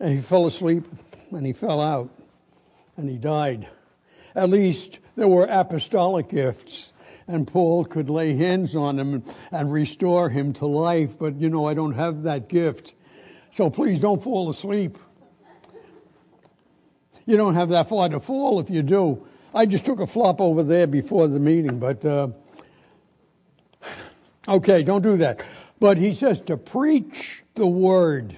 And 0.00 0.15
he 0.15 0.21
fell 0.21 0.47
asleep 0.47 0.85
and 1.31 1.47
he 1.47 1.53
fell 1.53 1.81
out 1.81 2.11
and 2.97 3.09
he 3.09 3.17
died. 3.17 3.69
At 4.35 4.50
least 4.50 4.99
there 5.15 5.29
were 5.29 5.47
apostolic 5.49 6.29
gifts 6.29 6.93
and 7.29 7.47
Paul 7.47 7.85
could 7.85 8.11
lay 8.11 8.35
hands 8.35 8.75
on 8.75 8.99
him 8.99 9.25
and 9.50 9.73
restore 9.73 10.29
him 10.29 10.53
to 10.55 10.67
life. 10.67 11.19
But 11.19 11.37
you 11.37 11.49
know, 11.49 11.67
I 11.67 11.75
don't 11.75 11.95
have 11.95 12.25
that 12.25 12.49
gift. 12.49 12.95
So 13.50 13.71
please 13.71 14.00
don't 14.00 14.23
fall 14.23 14.50
asleep. 14.50 14.99
You 17.25 17.37
don't 17.37 17.55
have 17.55 17.71
that 17.71 17.88
far 17.88 18.09
to 18.09 18.21
fall 18.21 18.61
if 18.61 18.71
you 18.71 18.83
do. 18.83 19.26
I 19.56 19.64
just 19.64 19.86
took 19.86 20.00
a 20.00 20.06
flop 20.06 20.38
over 20.38 20.62
there 20.62 20.86
before 20.86 21.28
the 21.28 21.40
meeting, 21.40 21.78
but 21.78 22.04
uh, 22.04 22.28
okay, 24.46 24.82
don't 24.82 25.00
do 25.00 25.16
that. 25.16 25.42
But 25.80 25.96
he 25.96 26.12
says 26.12 26.40
to 26.42 26.58
preach 26.58 27.42
the 27.54 27.66
word. 27.66 28.36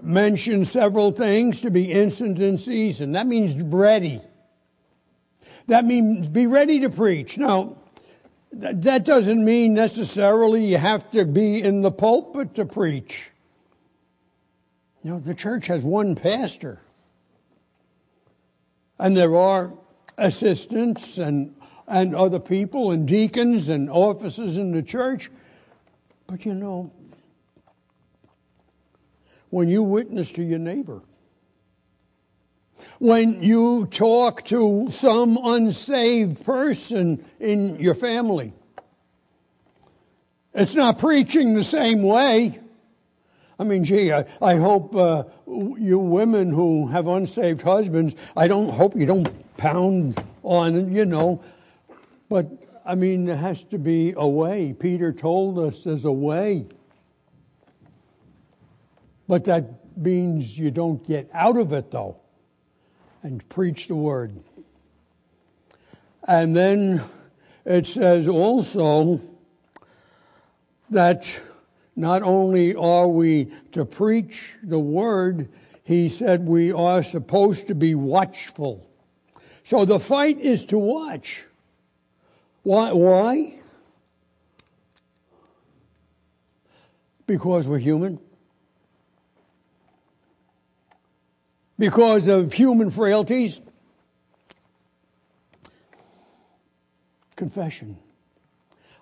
Mention 0.00 0.64
several 0.64 1.12
things 1.12 1.60
to 1.60 1.70
be 1.70 1.92
instant 1.92 2.40
in 2.40 2.56
season. 2.56 3.12
That 3.12 3.26
means 3.26 3.62
ready. 3.62 4.20
That 5.66 5.84
means 5.84 6.28
be 6.28 6.46
ready 6.46 6.80
to 6.80 6.88
preach. 6.88 7.36
Now, 7.36 7.76
that 8.52 9.04
doesn't 9.04 9.44
mean 9.44 9.74
necessarily 9.74 10.64
you 10.66 10.78
have 10.78 11.10
to 11.12 11.26
be 11.26 11.62
in 11.62 11.82
the 11.82 11.90
pulpit 11.90 12.54
to 12.54 12.64
preach. 12.64 13.30
You 15.04 15.10
know, 15.10 15.20
the 15.20 15.34
church 15.34 15.66
has 15.66 15.82
one 15.82 16.14
pastor. 16.14 16.80
And 18.98 19.16
there 19.16 19.36
are 19.36 19.72
assistants 20.18 21.18
and, 21.18 21.54
and 21.86 22.14
other 22.14 22.38
people 22.38 22.90
and 22.90 23.06
deacons 23.06 23.68
and 23.68 23.90
officers 23.90 24.56
in 24.56 24.72
the 24.72 24.82
church. 24.82 25.30
But 26.26 26.44
you 26.44 26.54
know, 26.54 26.92
when 29.50 29.68
you 29.68 29.82
witness 29.82 30.32
to 30.32 30.42
your 30.42 30.58
neighbor, 30.58 31.02
when 32.98 33.42
you 33.42 33.86
talk 33.86 34.44
to 34.44 34.88
some 34.92 35.36
unsaved 35.42 36.44
person 36.44 37.24
in 37.40 37.78
your 37.80 37.94
family. 37.94 38.52
It's 40.54 40.74
not 40.74 40.98
preaching 40.98 41.54
the 41.54 41.64
same 41.64 42.02
way. 42.02 42.61
I 43.62 43.64
mean, 43.64 43.84
gee, 43.84 44.12
I, 44.12 44.24
I 44.40 44.56
hope 44.56 44.92
uh, 44.96 45.22
you 45.46 45.96
women 45.96 46.50
who 46.50 46.88
have 46.88 47.06
unsaved 47.06 47.62
husbands, 47.62 48.16
I 48.36 48.48
don't 48.48 48.70
hope 48.70 48.96
you 48.96 49.06
don't 49.06 49.32
pound 49.56 50.16
on, 50.42 50.92
you 50.92 51.04
know, 51.04 51.44
but 52.28 52.48
I 52.84 52.96
mean, 52.96 53.24
there 53.24 53.36
has 53.36 53.62
to 53.64 53.78
be 53.78 54.14
a 54.16 54.26
way. 54.26 54.74
Peter 54.76 55.12
told 55.12 55.60
us 55.60 55.84
there's 55.84 56.04
a 56.04 56.10
way. 56.10 56.66
But 59.28 59.44
that 59.44 59.96
means 59.96 60.58
you 60.58 60.72
don't 60.72 61.06
get 61.06 61.30
out 61.32 61.56
of 61.56 61.72
it, 61.72 61.92
though, 61.92 62.16
and 63.22 63.48
preach 63.48 63.86
the 63.86 63.94
word. 63.94 64.42
And 66.26 66.56
then 66.56 67.04
it 67.64 67.86
says 67.86 68.26
also 68.26 69.20
that 70.90 71.28
not 71.94 72.22
only 72.22 72.74
are 72.74 73.08
we 73.08 73.52
to 73.72 73.84
preach 73.84 74.54
the 74.62 74.78
word, 74.78 75.48
he 75.84 76.08
said 76.08 76.46
we 76.46 76.72
are 76.72 77.02
supposed 77.02 77.66
to 77.66 77.74
be 77.74 77.94
watchful. 77.94 78.88
So 79.64 79.84
the 79.84 79.98
fight 79.98 80.38
is 80.38 80.64
to 80.66 80.78
watch. 80.78 81.44
Why? 82.62 82.92
Why? 82.92 83.58
Because 87.26 87.66
we're 87.68 87.78
human. 87.78 88.18
Because 91.78 92.26
of 92.26 92.52
human 92.52 92.90
frailties. 92.90 93.60
Confession. 97.36 97.98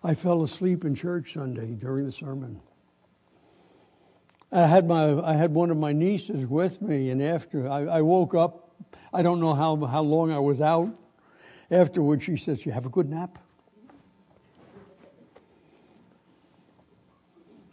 I 0.03 0.15
fell 0.15 0.43
asleep 0.43 0.85
in 0.85 0.95
church 0.95 1.35
Sunday 1.35 1.75
during 1.75 2.07
the 2.07 2.13
sermon. 2.13 2.61
I 4.53 4.67
had 4.67 4.89
my 4.89 5.21
I 5.21 5.35
had 5.35 5.55
one 5.55 5.71
of 5.71 5.77
my 5.77 5.93
nieces 5.93 6.47
with 6.47 6.83
me, 6.83 7.11
and 7.11 7.23
after 7.23 7.69
I, 7.69 7.85
I 7.85 8.03
woke 8.03 8.35
up, 8.35 8.71
I 9.13 9.23
don't 9.23 9.41
know 9.41 9.55
how 9.55 9.77
how 9.77 10.03
long 10.03 10.33
I 10.33 10.41
was 10.41 10.61
out. 10.61 10.89
Afterwards, 11.71 12.25
she 12.25 12.37
says, 12.37 12.67
"You 12.67 12.73
have 12.73 12.87
a 12.87 12.89
good 12.89 13.09
nap." 13.09 13.39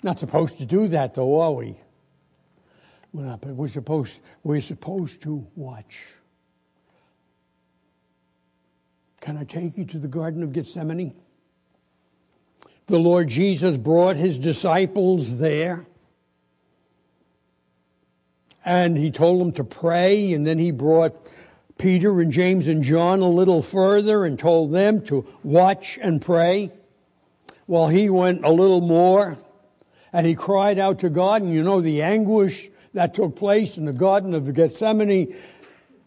Not 0.03 0.19
supposed 0.19 0.59
to 0.59 0.65
do 0.65 0.87
that, 0.89 1.15
though, 1.15 1.41
are 1.41 1.51
we? 1.51 1.79
We're 3.11 3.23
not. 3.23 3.41
But 3.41 3.55
we're 3.55 3.69
supposed 3.69 4.19
we're 4.43 4.61
supposed 4.61 5.23
to 5.23 5.47
watch. 5.55 6.03
Can 9.19 9.35
I 9.35 9.45
take 9.45 9.77
you 9.77 9.85
to 9.85 9.97
the 9.97 10.07
Garden 10.07 10.43
of 10.43 10.53
Gethsemane? 10.53 11.15
The 12.85 12.99
Lord 12.99 13.27
Jesus 13.27 13.75
brought 13.77 14.15
his 14.15 14.37
disciples 14.37 15.39
there 15.39 15.87
and 18.67 18.97
he 18.97 19.11
told 19.11 19.39
them 19.39 19.53
to 19.53 19.63
pray, 19.63 20.33
and 20.33 20.45
then 20.45 20.59
he 20.59 20.71
brought 20.71 21.15
Peter 21.77 22.19
and 22.19 22.33
James 22.33 22.67
and 22.67 22.83
John 22.83 23.21
a 23.21 23.29
little 23.29 23.61
further 23.61 24.25
and 24.25 24.37
told 24.37 24.73
them 24.73 25.01
to 25.05 25.25
watch 25.41 25.97
and 26.01 26.21
pray. 26.21 26.73
While 27.65 27.87
he 27.87 28.09
went 28.09 28.43
a 28.43 28.51
little 28.51 28.81
more 28.81 29.37
and 30.11 30.27
he 30.27 30.35
cried 30.35 30.79
out 30.79 30.99
to 30.99 31.09
God, 31.09 31.43
and 31.43 31.53
you 31.53 31.63
know 31.63 31.79
the 31.79 32.01
anguish 32.01 32.69
that 32.93 33.13
took 33.13 33.37
place 33.37 33.77
in 33.77 33.85
the 33.85 33.93
Garden 33.93 34.33
of 34.33 34.53
Gethsemane. 34.53 35.33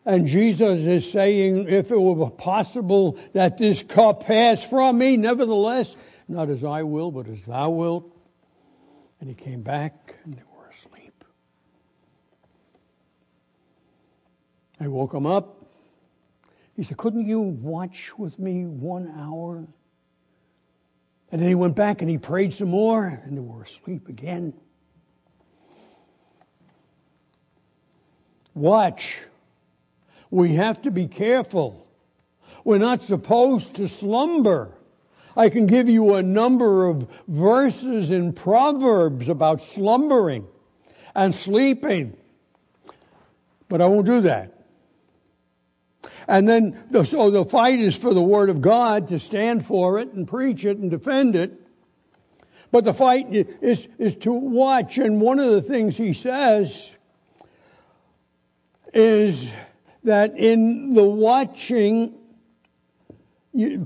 And 0.05 0.26
Jesus 0.26 0.85
is 0.85 1.11
saying, 1.11 1.67
if 1.67 1.90
it 1.90 1.99
were 1.99 2.29
possible 2.29 3.19
that 3.33 3.57
this 3.57 3.83
cup 3.83 4.25
pass 4.25 4.62
from 4.62 4.99
me, 4.99 5.17
nevertheless, 5.17 5.97
not 6.29 6.50
as 6.50 6.62
I 6.62 6.83
will, 6.83 7.11
but 7.11 7.26
as 7.26 7.43
thou 7.47 7.71
wilt. 7.71 8.14
And 9.19 9.31
he 9.31 9.35
came 9.35 9.62
back, 9.62 10.17
and 10.25 10.43
I 14.80 14.88
woke 14.88 15.12
him 15.12 15.26
up. 15.26 15.62
He 16.75 16.82
said, 16.82 16.96
Couldn't 16.96 17.26
you 17.26 17.40
watch 17.40 18.16
with 18.18 18.38
me 18.38 18.64
one 18.64 19.12
hour? 19.18 19.68
And 21.30 21.40
then 21.40 21.49
he 21.49 21.54
went 21.54 21.76
back 21.76 22.00
and 22.00 22.10
he 22.10 22.16
prayed 22.16 22.54
some 22.54 22.70
more, 22.70 23.06
and 23.06 23.37
they 23.37 23.40
were 23.42 23.62
asleep 23.62 24.08
again. 24.08 24.54
Watch. 28.54 29.19
We 30.30 30.54
have 30.54 30.82
to 30.82 30.90
be 30.90 31.06
careful. 31.06 31.86
We're 32.64 32.78
not 32.78 33.02
supposed 33.02 33.76
to 33.76 33.86
slumber. 33.86 34.76
I 35.36 35.49
can 35.49 35.66
give 35.66 35.88
you 35.88 36.14
a 36.14 36.23
number 36.23 36.86
of 36.86 37.08
verses 37.28 38.10
in 38.10 38.32
Proverbs 38.32 39.28
about 39.28 39.60
slumbering 39.60 40.47
and 41.14 41.34
sleeping, 41.34 42.16
but 43.69 43.80
I 43.80 43.86
won't 43.86 44.06
do 44.06 44.21
that. 44.23 44.59
And 46.30 46.49
then, 46.49 47.04
so 47.04 47.28
the 47.28 47.45
fight 47.45 47.80
is 47.80 47.97
for 47.97 48.14
the 48.14 48.23
Word 48.23 48.50
of 48.50 48.62
God 48.62 49.08
to 49.08 49.19
stand 49.19 49.66
for 49.66 49.99
it 49.99 50.12
and 50.12 50.28
preach 50.28 50.64
it 50.64 50.78
and 50.78 50.88
defend 50.88 51.34
it. 51.34 51.60
But 52.71 52.84
the 52.84 52.95
fight 52.95 53.26
is, 53.32 53.88
is 53.99 54.14
to 54.19 54.32
watch. 54.32 54.97
And 54.97 55.21
one 55.21 55.40
of 55.40 55.50
the 55.50 55.60
things 55.60 55.97
he 55.97 56.14
says 56.14 56.95
is 58.95 59.52
that 60.04 60.38
in 60.38 60.95
the 60.95 61.02
watching, 61.02 62.14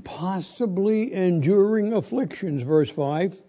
possibly 0.04 1.14
enduring 1.14 1.94
afflictions, 1.94 2.60
verse 2.60 2.90
5. 2.90 3.42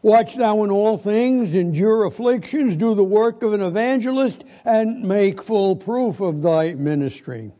Watch 0.00 0.36
thou 0.36 0.64
in 0.64 0.70
all 0.70 0.96
things, 0.96 1.54
endure 1.54 2.06
afflictions, 2.06 2.76
do 2.76 2.94
the 2.94 3.04
work 3.04 3.42
of 3.42 3.52
an 3.52 3.60
evangelist, 3.60 4.42
and 4.64 5.04
make 5.04 5.42
full 5.42 5.76
proof 5.76 6.20
of 6.22 6.40
thy 6.40 6.72
ministry. 6.72 7.52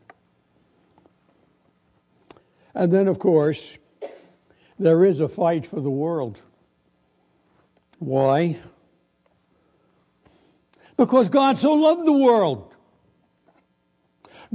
And 2.75 2.93
then, 2.93 3.09
of 3.09 3.19
course, 3.19 3.79
there 4.79 5.05
is 5.05 5.21
a 5.21 5.29
fight 5.29 5.67
for 5.67 5.81
the 5.81 5.91
world. 5.91 6.41
Why? 7.99 8.59
Because 10.97 11.29
God 11.29 11.59
so 11.59 11.75
loved 11.75 12.07
the 12.07 12.13
world. 12.13 12.73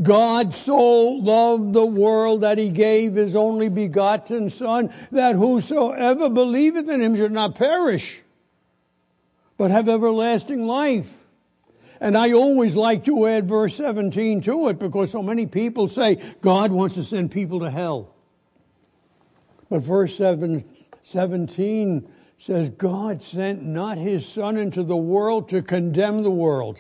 God 0.02 0.54
so 0.54 0.78
loved 0.78 1.74
the 1.74 1.86
world 1.86 2.42
that 2.42 2.58
he 2.58 2.70
gave 2.70 3.16
his 3.16 3.36
only 3.36 3.70
begotten 3.70 4.50
Son, 4.50 4.94
that 5.12 5.36
whosoever 5.36 6.30
believeth 6.30 6.88
in 6.88 7.02
him 7.02 7.16
should 7.16 7.32
not 7.32 7.56
perish, 7.56 8.22
but 9.58 9.72
have 9.72 9.90
everlasting 9.90 10.68
life. 10.68 11.24
And 12.00 12.18
I 12.18 12.32
always 12.34 12.76
like 12.76 13.04
to 13.06 13.26
add 13.26 13.48
verse 13.48 13.76
17 13.76 14.42
to 14.42 14.70
it 14.70 14.80
because 14.80 15.12
so 15.12 15.24
many 15.24 15.46
people 15.46 15.88
say 15.88 16.22
God 16.42 16.72
wants 16.72 16.96
to 16.96 17.04
send 17.04 17.32
people 17.32 17.60
to 17.62 17.70
hell. 17.70 18.14
But 19.70 19.80
verse 19.80 20.16
7, 20.16 20.64
17 21.04 22.08
says, 22.38 22.70
God 22.70 23.22
sent 23.22 23.64
not 23.64 23.98
his 23.98 24.28
Son 24.28 24.58
into 24.58 24.84
the 24.84 24.98
world 24.98 25.50
to 25.50 25.62
condemn 25.62 26.24
the 26.24 26.32
world, 26.32 26.80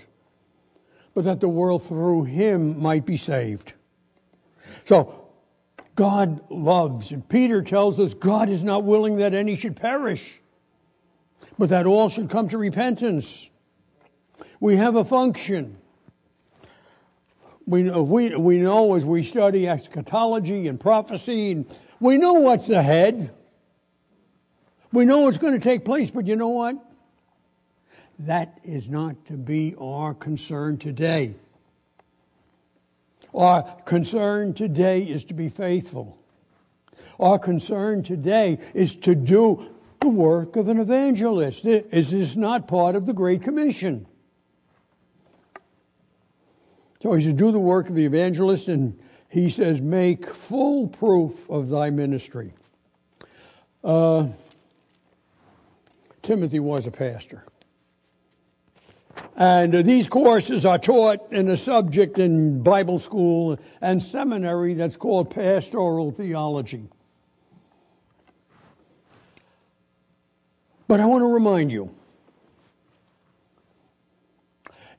but 1.13 1.23
that 1.25 1.39
the 1.39 1.49
world 1.49 1.83
through 1.83 2.25
him 2.25 2.79
might 2.79 3.05
be 3.05 3.17
saved. 3.17 3.73
So, 4.85 5.27
God 5.95 6.41
loves. 6.51 7.11
And 7.11 7.27
Peter 7.27 7.61
tells 7.61 7.99
us 7.99 8.13
God 8.13 8.49
is 8.49 8.63
not 8.63 8.83
willing 8.83 9.17
that 9.17 9.33
any 9.33 9.55
should 9.55 9.75
perish, 9.75 10.39
but 11.57 11.69
that 11.69 11.87
all 11.87 12.07
should 12.07 12.29
come 12.29 12.47
to 12.49 12.57
repentance. 12.57 13.49
We 14.59 14.77
have 14.77 14.95
a 14.95 15.05
function. 15.05 15.77
We, 17.65 17.89
we, 17.89 18.35
we 18.35 18.59
know 18.59 18.95
as 18.95 19.03
we 19.03 19.23
study 19.23 19.67
eschatology 19.67 20.67
and 20.67 20.79
prophecy, 20.79 21.51
and 21.51 21.65
we 21.99 22.17
know 22.17 22.33
what's 22.33 22.69
ahead. 22.69 23.31
We 24.91 25.05
know 25.05 25.21
what's 25.21 25.37
going 25.37 25.53
to 25.53 25.59
take 25.59 25.83
place, 25.83 26.09
but 26.09 26.25
you 26.27 26.35
know 26.35 26.47
what? 26.47 26.77
That 28.19 28.59
is 28.63 28.89
not 28.89 29.25
to 29.25 29.33
be 29.33 29.75
our 29.79 30.13
concern 30.13 30.77
today. 30.77 31.35
Our 33.33 33.63
concern 33.85 34.53
today 34.53 35.03
is 35.03 35.23
to 35.25 35.33
be 35.33 35.49
faithful. 35.49 36.17
Our 37.19 37.37
concern 37.37 38.01
today 38.01 38.59
is 38.73 38.95
to 38.95 39.13
do 39.13 39.69
the 39.99 40.07
work 40.07 40.55
of 40.55 40.69
an 40.69 40.79
evangelist. 40.79 41.65
Is 41.65 42.11
this 42.11 42.35
not 42.35 42.67
part 42.67 42.95
of 42.95 43.05
the 43.05 43.13
Great 43.13 43.43
Commission? 43.43 44.07
So 47.01 47.13
he 47.13 47.23
said, 47.23 47.37
do 47.37 47.51
the 47.51 47.59
work 47.59 47.89
of 47.89 47.95
the 47.95 48.05
evangelist, 48.05 48.67
and 48.67 48.99
he 49.29 49.49
says, 49.49 49.81
make 49.81 50.27
full 50.27 50.87
proof 50.87 51.49
of 51.49 51.69
thy 51.69 51.89
ministry. 51.89 52.53
Uh, 53.83 54.27
Timothy 56.21 56.59
was 56.59 56.87
a 56.87 56.91
pastor. 56.91 57.45
And 59.35 59.75
uh, 59.75 59.81
these 59.83 60.07
courses 60.07 60.65
are 60.65 60.79
taught 60.79 61.31
in 61.31 61.49
a 61.49 61.57
subject 61.57 62.17
in 62.17 62.63
Bible 62.63 62.97
school 62.99 63.59
and 63.81 64.01
seminary 64.01 64.73
that's 64.73 64.97
called 64.97 65.29
pastoral 65.29 66.11
theology. 66.11 66.89
But 70.87 70.99
I 70.99 71.05
want 71.05 71.21
to 71.21 71.33
remind 71.33 71.71
you 71.71 71.93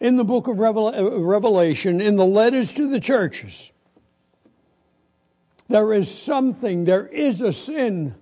in 0.01 0.17
the 0.17 0.25
book 0.25 0.47
of 0.47 0.61
uh, 0.61 1.19
Revelation, 1.21 2.01
in 2.01 2.17
the 2.17 2.27
letters 2.27 2.73
to 2.75 2.89
the 2.89 3.01
churches, 3.01 3.73
there 5.69 5.93
is 5.93 6.13
something, 6.13 6.85
there 6.85 7.07
is 7.07 7.41
a 7.41 7.53
sin 7.53 8.15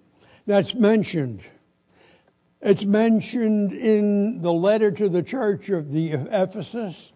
that's 0.47 0.75
mentioned. 0.75 1.43
It's 2.61 2.85
mentioned 2.85 3.73
in 3.73 4.43
the 4.43 4.53
letter 4.53 4.91
to 4.91 5.09
the 5.09 5.23
church 5.23 5.69
of 5.69 5.93
the 5.93 6.12
Ephesus. 6.12 7.12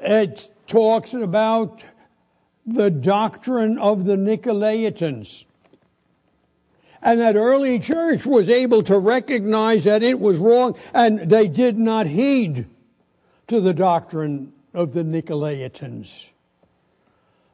It 0.00 0.50
talks 0.66 1.14
about 1.14 1.84
the 2.66 2.90
doctrine 2.90 3.78
of 3.78 4.04
the 4.04 4.16
Nicolaitans. 4.16 5.46
And 7.08 7.20
that 7.20 7.36
early 7.36 7.78
church 7.78 8.26
was 8.26 8.50
able 8.50 8.82
to 8.82 8.98
recognize 8.98 9.84
that 9.84 10.02
it 10.02 10.20
was 10.20 10.36
wrong 10.36 10.76
and 10.92 11.18
they 11.20 11.48
did 11.48 11.78
not 11.78 12.06
heed 12.06 12.66
to 13.46 13.62
the 13.62 13.72
doctrine 13.72 14.52
of 14.74 14.92
the 14.92 15.04
Nicolaitans. 15.04 16.28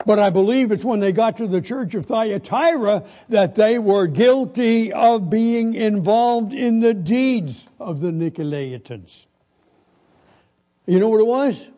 But 0.05 0.19
I 0.19 0.31
believe 0.31 0.73
it's 0.73 0.85
when 0.85 0.99
they 0.99 1.13
got 1.13 1.37
to 1.37 1.47
the 1.47 1.61
church 1.61 1.95
of 1.95 2.05
Thyatira 2.05 3.05
that 3.29 3.55
they 3.55 3.79
were 3.79 4.09
guilty 4.09 4.93
of 4.93 5.31
being 5.31 5.75
involved 5.75 6.53
in 6.53 6.81
the 6.81 6.93
deeds 6.93 7.69
of 7.79 8.01
the 8.01 8.11
Nicolaitans. 8.11 9.27
You 10.85 10.99
know 10.99 11.11
what 11.11 11.21
it 11.21 11.29
was? 11.29 11.69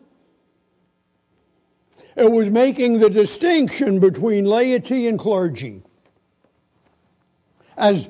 It 2.15 2.31
was 2.31 2.49
making 2.49 3.01
the 3.01 3.11
distinction 3.11 3.99
between 3.99 4.45
laity 4.45 5.05
and 5.05 5.19
clergy. 5.19 5.83
As 7.77 8.09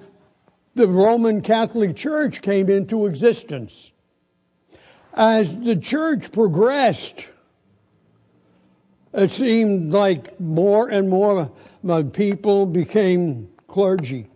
the 0.75 0.88
Roman 0.88 1.41
Catholic 1.41 1.95
Church 1.95 2.41
came 2.41 2.69
into 2.69 3.06
existence, 3.06 3.93
as 5.13 5.60
the 5.60 5.75
church 5.75 6.32
progressed, 6.32 7.27
it 9.13 9.32
seemed 9.32 9.91
like 9.91 10.39
more 10.39 10.88
and 10.88 11.10
more 11.10 11.51
people 12.13 12.65
became 12.65 13.49
clergy. 13.67 14.30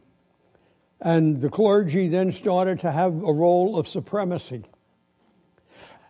And 1.00 1.40
the 1.40 1.50
clergy 1.50 2.08
then 2.10 2.32
started 2.32 2.80
to 2.80 2.92
have 2.92 3.14
a 3.24 3.34
role 3.34 3.80
of 3.80 3.88
supremacy. 3.88 4.66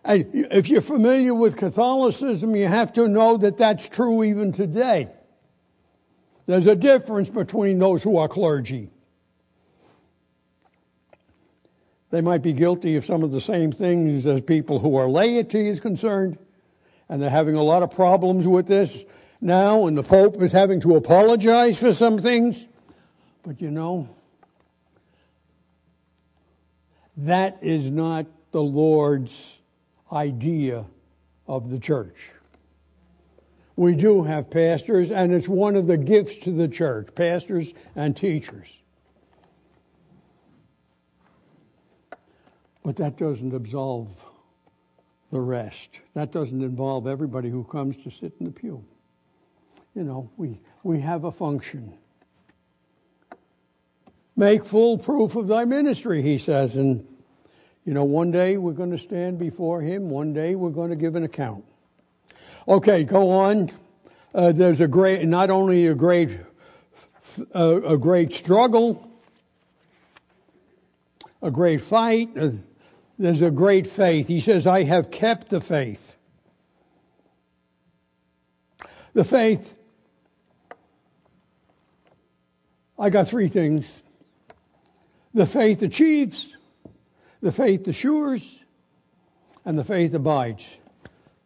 And 0.04 0.28
if 0.32 0.68
you're 0.68 0.80
familiar 0.80 1.34
with 1.34 1.56
Catholicism, 1.56 2.56
you 2.56 2.66
have 2.66 2.92
to 2.94 3.08
know 3.08 3.36
that 3.36 3.56
that's 3.56 3.88
true 3.88 4.24
even 4.24 4.50
today. 4.52 5.08
There's 6.46 6.66
a 6.66 6.74
difference 6.74 7.30
between 7.30 7.78
those 7.78 8.02
who 8.02 8.16
are 8.16 8.26
clergy. 8.26 8.90
They 12.12 12.20
might 12.20 12.42
be 12.42 12.52
guilty 12.52 12.96
of 12.96 13.06
some 13.06 13.22
of 13.22 13.32
the 13.32 13.40
same 13.40 13.72
things 13.72 14.26
as 14.26 14.42
people 14.42 14.78
who 14.80 14.96
are 14.96 15.08
laity 15.08 15.66
is 15.66 15.80
concerned, 15.80 16.36
and 17.08 17.22
they're 17.22 17.30
having 17.30 17.54
a 17.54 17.62
lot 17.62 17.82
of 17.82 17.90
problems 17.90 18.46
with 18.46 18.66
this 18.66 19.02
now, 19.40 19.86
and 19.86 19.96
the 19.96 20.02
Pope 20.02 20.40
is 20.42 20.52
having 20.52 20.78
to 20.82 20.94
apologize 20.96 21.80
for 21.80 21.90
some 21.94 22.18
things. 22.18 22.66
But 23.42 23.62
you 23.62 23.70
know, 23.70 24.10
that 27.16 27.56
is 27.62 27.90
not 27.90 28.26
the 28.50 28.62
Lord's 28.62 29.60
idea 30.12 30.84
of 31.48 31.70
the 31.70 31.78
church. 31.78 32.30
We 33.74 33.94
do 33.94 34.24
have 34.24 34.50
pastors, 34.50 35.10
and 35.10 35.32
it's 35.32 35.48
one 35.48 35.76
of 35.76 35.86
the 35.86 35.96
gifts 35.96 36.36
to 36.40 36.52
the 36.52 36.68
church 36.68 37.14
pastors 37.14 37.72
and 37.96 38.14
teachers. 38.14 38.81
But 42.82 42.96
that 42.96 43.16
doesn't 43.16 43.54
absolve 43.54 44.24
the 45.30 45.40
rest. 45.40 45.90
That 46.14 46.32
doesn't 46.32 46.62
involve 46.62 47.06
everybody 47.06 47.48
who 47.48 47.64
comes 47.64 47.96
to 48.04 48.10
sit 48.10 48.34
in 48.38 48.46
the 48.46 48.52
pew. 48.52 48.84
You 49.94 50.04
know, 50.04 50.30
we, 50.36 50.60
we 50.82 51.00
have 51.00 51.24
a 51.24 51.32
function. 51.32 51.94
Make 54.36 54.64
full 54.64 54.98
proof 54.98 55.36
of 55.36 55.48
thy 55.48 55.64
ministry, 55.64 56.22
he 56.22 56.38
says, 56.38 56.76
and 56.76 57.06
you 57.84 57.94
know, 57.94 58.04
one 58.04 58.30
day 58.30 58.56
we're 58.56 58.72
going 58.72 58.92
to 58.92 58.98
stand 58.98 59.38
before 59.38 59.80
him, 59.80 60.08
one 60.08 60.32
day 60.32 60.54
we're 60.54 60.70
going 60.70 60.90
to 60.90 60.96
give 60.96 61.14
an 61.14 61.24
account. 61.24 61.64
Okay, 62.68 63.02
go 63.04 63.30
on. 63.30 63.70
Uh, 64.34 64.52
there's 64.52 64.80
a 64.80 64.86
great, 64.86 65.26
not 65.26 65.50
only 65.50 65.86
a 65.88 65.94
great, 65.94 66.38
uh, 67.54 67.80
a 67.82 67.98
great 67.98 68.32
struggle, 68.32 69.10
a 71.42 71.50
great 71.50 71.80
fight, 71.80 72.30
uh, 72.38 72.50
there's 73.22 73.40
a 73.40 73.50
great 73.50 73.86
faith. 73.86 74.26
He 74.26 74.40
says, 74.40 74.66
I 74.66 74.82
have 74.82 75.10
kept 75.10 75.48
the 75.48 75.60
faith. 75.60 76.16
The 79.14 79.24
faith, 79.24 79.74
I 82.98 83.10
got 83.10 83.28
three 83.28 83.48
things. 83.48 84.02
The 85.34 85.46
faith 85.46 85.82
achieves, 85.82 86.56
the 87.40 87.52
faith 87.52 87.86
assures, 87.86 88.64
and 89.64 89.78
the 89.78 89.84
faith 89.84 90.12
abides. 90.14 90.78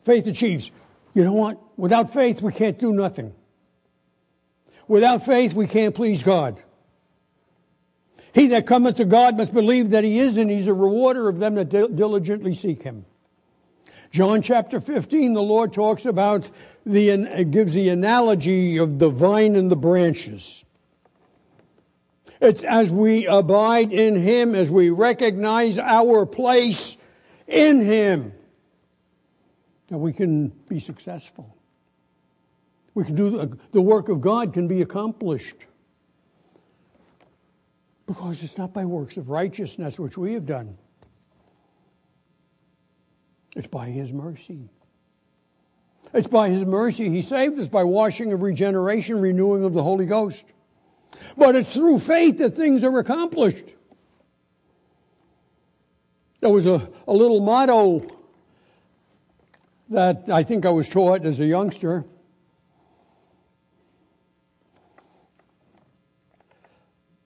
Faith 0.01 0.27
achieves. 0.27 0.71
You 1.15 1.25
know 1.25 1.35
what? 1.35 1.61
Without 1.77 2.13
faith, 2.13 2.41
we 2.41 2.53
can't 2.53 2.79
do 2.79 2.93
nothing. 2.93 3.35
Without 4.89 5.27
faith, 5.27 5.53
we 5.53 5.67
can't 5.67 5.95
please 5.95 6.23
God. 6.23 6.63
He 8.37 8.49
that 8.49 8.67
cometh 8.67 8.97
to 8.97 9.07
God 9.07 9.39
must 9.39 9.55
believe 9.55 9.89
that 9.91 10.05
he 10.05 10.19
is, 10.19 10.37
and 10.37 10.51
he's 10.51 10.67
a 10.67 10.75
rewarder 10.75 11.27
of 11.27 11.39
them 11.39 11.55
that 11.55 11.71
diligently 11.71 12.53
seek 12.53 12.83
him. 12.83 13.07
John 14.11 14.43
chapter 14.43 14.79
15, 14.79 15.33
the 15.33 15.43
Lord 15.43 15.73
talks 15.73 16.05
about 16.05 16.51
the, 16.85 17.47
gives 17.51 17.73
the 17.73 17.89
analogy 17.89 18.77
of 18.77 18.99
the 18.99 19.09
vine 19.09 19.57
and 19.57 19.71
the 19.71 19.77
branches. 19.77 20.67
It's 22.39 22.63
as 22.63 22.91
we 22.91 23.27
abide 23.27 23.91
in 23.91 24.17
Him, 24.17 24.55
as 24.55 24.69
we 24.69 24.91
recognize 24.91 25.79
our 25.79 26.27
place 26.27 26.99
in 27.47 27.81
Him, 27.81 28.35
that 29.89 29.97
we 29.97 30.13
can 30.13 30.49
be 30.69 30.79
successful. 30.79 31.57
We 32.93 33.05
can 33.05 33.15
do 33.15 33.31
the, 33.31 33.59
the 33.73 33.81
work 33.81 34.11
of 34.11 34.21
God 34.21 34.53
can 34.53 34.69
be 34.69 34.83
accomplished. 34.83 35.65
Because 38.07 38.43
it's 38.43 38.57
not 38.57 38.73
by 38.73 38.85
works 38.85 39.17
of 39.17 39.29
righteousness 39.29 39.99
which 39.99 40.17
we 40.17 40.33
have 40.35 40.47
done. 40.47 40.79
It's 43.57 43.67
by 43.67 43.87
His 43.87 44.13
mercy. 44.13 44.69
It's 46.15 46.29
by 46.29 46.51
His 46.51 46.65
mercy 46.65 47.11
He 47.11 47.23
saved 47.23 47.59
us 47.59 47.69
by 47.69 47.83
washing 47.83 48.33
of 48.33 48.43
regeneration, 48.43 49.21
renewing 49.21 49.65
of 49.65 49.73
the 49.73 49.83
Holy 49.83 50.07
Ghost. 50.07 50.45
But 51.37 51.57
it's 51.57 51.73
through 51.73 51.99
faith 51.99 52.39
that 52.39 52.57
things 52.57 52.85
are 52.85 52.99
accomplished. 52.99 53.75
There 56.41 56.51
was 56.51 56.67
a, 56.67 56.89
a 57.09 57.13
little 57.13 57.41
motto 57.41 58.01
that 59.89 60.29
I 60.29 60.43
think 60.43 60.67
I 60.67 60.71
was 60.71 60.89
taught 60.89 61.25
as 61.25 61.41
a 61.41 61.47
youngster. 61.47 62.05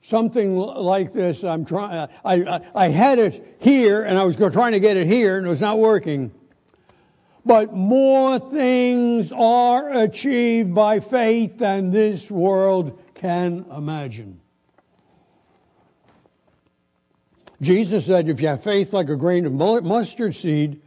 Something 0.03 0.57
like 0.57 1.13
this. 1.13 1.45
I'm 1.45 1.65
trying. 1.65 1.97
Uh, 1.97 2.07
I, 2.25 2.35
I, 2.35 2.61
I 2.75 2.89
had 2.89 3.19
it 3.19 3.57
here, 3.61 4.03
and 4.03 4.19
I 4.19 4.25
was 4.25 4.37
trying 4.37 4.73
to 4.73 4.81
get 4.81 4.97
it 4.97 5.07
here, 5.07 5.37
and 5.37 5.47
it 5.47 5.51
was 5.51 5.61
not 5.61 5.79
working. 5.79 6.33
But 7.45 7.75
more 7.75 8.39
things 8.39 9.33
are 9.33 9.91
achieved 9.91 10.75
by 10.75 11.01
faith 11.01 11.59
than 11.59 11.91
this 11.91 12.31
world 12.31 12.99
can 13.15 13.67
imagine. 13.71 14.41
Jesus 17.61 18.07
said, 18.07 18.29
if 18.29 18.41
you 18.41 18.49
have 18.49 18.63
faith 18.63 18.93
like 18.93 19.11
a 19.11 19.17
grain 19.17 19.45
of 19.45 19.53
mustard 19.53 20.35
seed, 20.35 20.81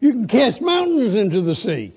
you 0.00 0.10
can 0.10 0.26
cast 0.26 0.60
mountains 0.60 1.14
into 1.14 1.40
the 1.40 1.54
sea. 1.54 1.92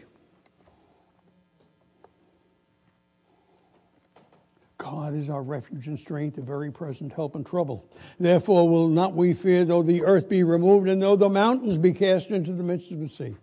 God 4.86 5.16
is 5.16 5.32
our 5.32 5.42
refuge 5.42 5.88
and 5.88 6.00
strength, 6.00 6.38
a 6.38 6.42
very 6.42 6.72
present 6.72 7.12
help 7.12 7.36
in 7.36 7.44
trouble. 7.44 7.90
Therefore 8.20 8.70
will 8.70 8.88
not 8.88 9.16
we 9.16 9.34
fear, 9.34 9.66
though 9.66 9.82
the 9.82 10.04
earth 10.04 10.30
be 10.30 10.44
removed, 10.44 10.88
and 10.88 11.02
though 11.02 11.16
the 11.16 11.28
mountains 11.28 11.80
be 11.80 11.92
cast 11.92 12.30
into 12.30 12.54
the 12.54 12.62
midst 12.62 12.92
of 12.92 13.00
the 13.00 13.08
sea. 13.10 13.36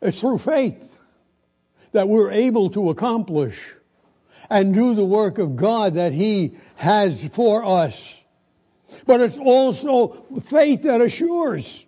It's 0.00 0.20
through 0.20 0.38
faith 0.38 0.96
that 1.90 2.08
we're 2.08 2.30
able 2.30 2.70
to 2.70 2.88
accomplish 2.90 3.74
and 4.48 4.72
do 4.72 4.94
the 4.94 5.04
work 5.04 5.38
of 5.38 5.56
God 5.56 5.94
that 5.94 6.12
He 6.12 6.56
has 6.76 7.26
for 7.30 7.64
us. 7.64 8.22
But 9.06 9.20
it's 9.20 9.38
also 9.38 10.24
faith 10.40 10.82
that 10.82 11.00
assures. 11.00 11.84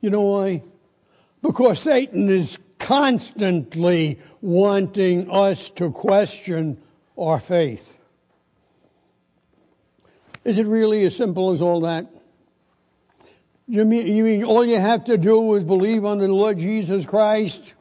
You 0.00 0.10
know 0.10 0.22
why? 0.22 0.64
Because 1.42 1.78
Satan 1.78 2.28
is 2.28 2.58
constantly 2.78 4.18
wanting 4.40 5.30
us 5.30 5.70
to 5.70 5.90
question 5.90 6.78
our 7.18 7.40
faith. 7.40 7.98
Is 10.44 10.58
it 10.58 10.66
really 10.66 11.04
as 11.04 11.16
simple 11.16 11.50
as 11.50 11.60
all 11.60 11.80
that? 11.80 12.06
You 13.66 13.84
mean, 13.84 14.06
you 14.06 14.24
mean 14.24 14.44
all 14.44 14.64
you 14.64 14.78
have 14.78 15.04
to 15.04 15.18
do 15.18 15.54
is 15.54 15.64
believe 15.64 16.04
on 16.04 16.18
the 16.18 16.28
Lord 16.28 16.58
Jesus 16.58 17.04
Christ? 17.04 17.74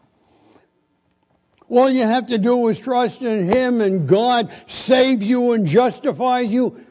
All 1.69 1.89
you 1.89 2.03
have 2.03 2.27
to 2.27 2.37
do 2.37 2.67
is 2.67 2.79
trust 2.79 3.21
in 3.21 3.45
Him, 3.45 3.81
and 3.81 4.07
God 4.07 4.51
saves 4.67 5.27
you 5.27 5.53
and 5.53 5.65
justifies 5.65 6.53
you. 6.53 6.83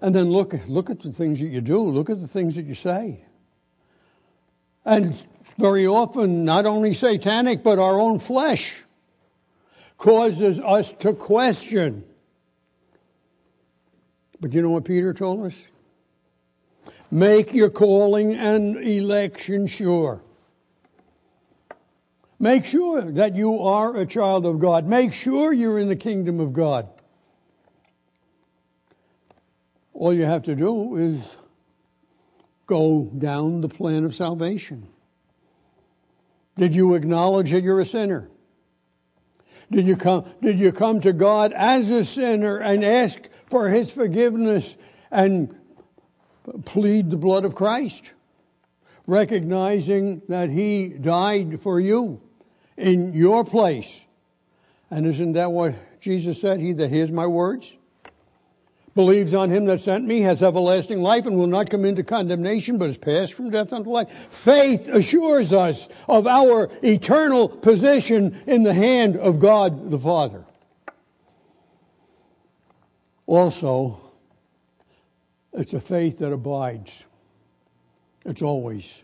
And 0.00 0.14
then 0.14 0.30
look, 0.30 0.54
look 0.66 0.90
at 0.90 1.00
the 1.00 1.12
things 1.12 1.40
that 1.40 1.46
you 1.46 1.60
do, 1.60 1.80
look 1.80 2.10
at 2.10 2.20
the 2.20 2.28
things 2.28 2.54
that 2.56 2.64
you 2.64 2.74
say. 2.74 3.24
And 4.84 5.26
very 5.58 5.86
often, 5.86 6.44
not 6.44 6.66
only 6.66 6.94
satanic, 6.94 7.62
but 7.62 7.78
our 7.78 8.00
own 8.00 8.18
flesh 8.18 8.74
causes 9.98 10.58
us 10.58 10.92
to 10.94 11.12
question. 11.12 12.04
But 14.40 14.52
you 14.54 14.62
know 14.62 14.70
what 14.70 14.84
Peter 14.84 15.12
told 15.12 15.44
us? 15.44 15.66
Make 17.10 17.52
your 17.52 17.70
calling 17.70 18.34
and 18.34 18.76
election 18.76 19.66
sure. 19.66 20.22
Make 22.38 22.64
sure 22.64 23.02
that 23.02 23.36
you 23.36 23.60
are 23.60 23.96
a 23.96 24.06
child 24.06 24.46
of 24.46 24.60
God. 24.60 24.86
Make 24.86 25.12
sure 25.12 25.52
you're 25.52 25.78
in 25.78 25.88
the 25.88 25.96
kingdom 25.96 26.40
of 26.40 26.54
God. 26.54 26.88
All 29.92 30.14
you 30.14 30.24
have 30.24 30.42
to 30.44 30.56
do 30.56 30.96
is 30.96 31.36
go 32.70 33.10
down 33.18 33.60
the 33.60 33.68
plan 33.68 34.04
of 34.04 34.14
salvation. 34.14 34.86
Did 36.56 36.72
you 36.72 36.94
acknowledge 36.94 37.50
that 37.50 37.64
you're 37.64 37.80
a 37.80 37.86
sinner? 37.86 38.30
Did 39.72 39.88
you 39.88 39.96
come, 39.96 40.24
did 40.40 40.58
you 40.58 40.70
come 40.70 41.00
to 41.00 41.12
God 41.12 41.52
as 41.52 41.90
a 41.90 42.04
sinner 42.04 42.58
and 42.58 42.84
ask 42.84 43.28
for 43.46 43.68
his 43.68 43.92
forgiveness 43.92 44.76
and 45.10 45.52
plead 46.64 47.10
the 47.10 47.16
blood 47.16 47.44
of 47.44 47.56
Christ? 47.56 48.12
Recognizing 49.04 50.22
that 50.28 50.50
he 50.50 50.90
died 50.90 51.60
for 51.60 51.80
you 51.80 52.20
in 52.76 53.14
your 53.14 53.44
place. 53.44 54.06
And 54.92 55.06
isn't 55.06 55.32
that 55.32 55.50
what 55.50 55.74
Jesus 56.00 56.40
said? 56.40 56.60
He 56.60 56.72
that 56.74 56.88
hears 56.88 57.10
my 57.10 57.26
words 57.26 57.76
believes 58.94 59.34
on 59.34 59.50
him 59.50 59.66
that 59.66 59.80
sent 59.80 60.04
me 60.04 60.20
has 60.20 60.42
everlasting 60.42 61.00
life 61.00 61.26
and 61.26 61.36
will 61.36 61.46
not 61.46 61.70
come 61.70 61.84
into 61.84 62.02
condemnation, 62.02 62.78
but 62.78 62.90
is 62.90 62.98
passed 62.98 63.34
from 63.34 63.50
death 63.50 63.72
unto 63.72 63.90
life. 63.90 64.10
Faith 64.30 64.88
assures 64.88 65.52
us 65.52 65.88
of 66.08 66.26
our 66.26 66.68
eternal 66.82 67.48
position 67.48 68.40
in 68.46 68.62
the 68.62 68.74
hand 68.74 69.16
of 69.16 69.38
God 69.38 69.90
the 69.90 69.98
Father. 69.98 70.44
Also, 73.26 74.00
it's 75.52 75.72
a 75.72 75.80
faith 75.80 76.18
that 76.18 76.32
abides. 76.32 77.04
It's 78.24 78.42
always. 78.42 79.02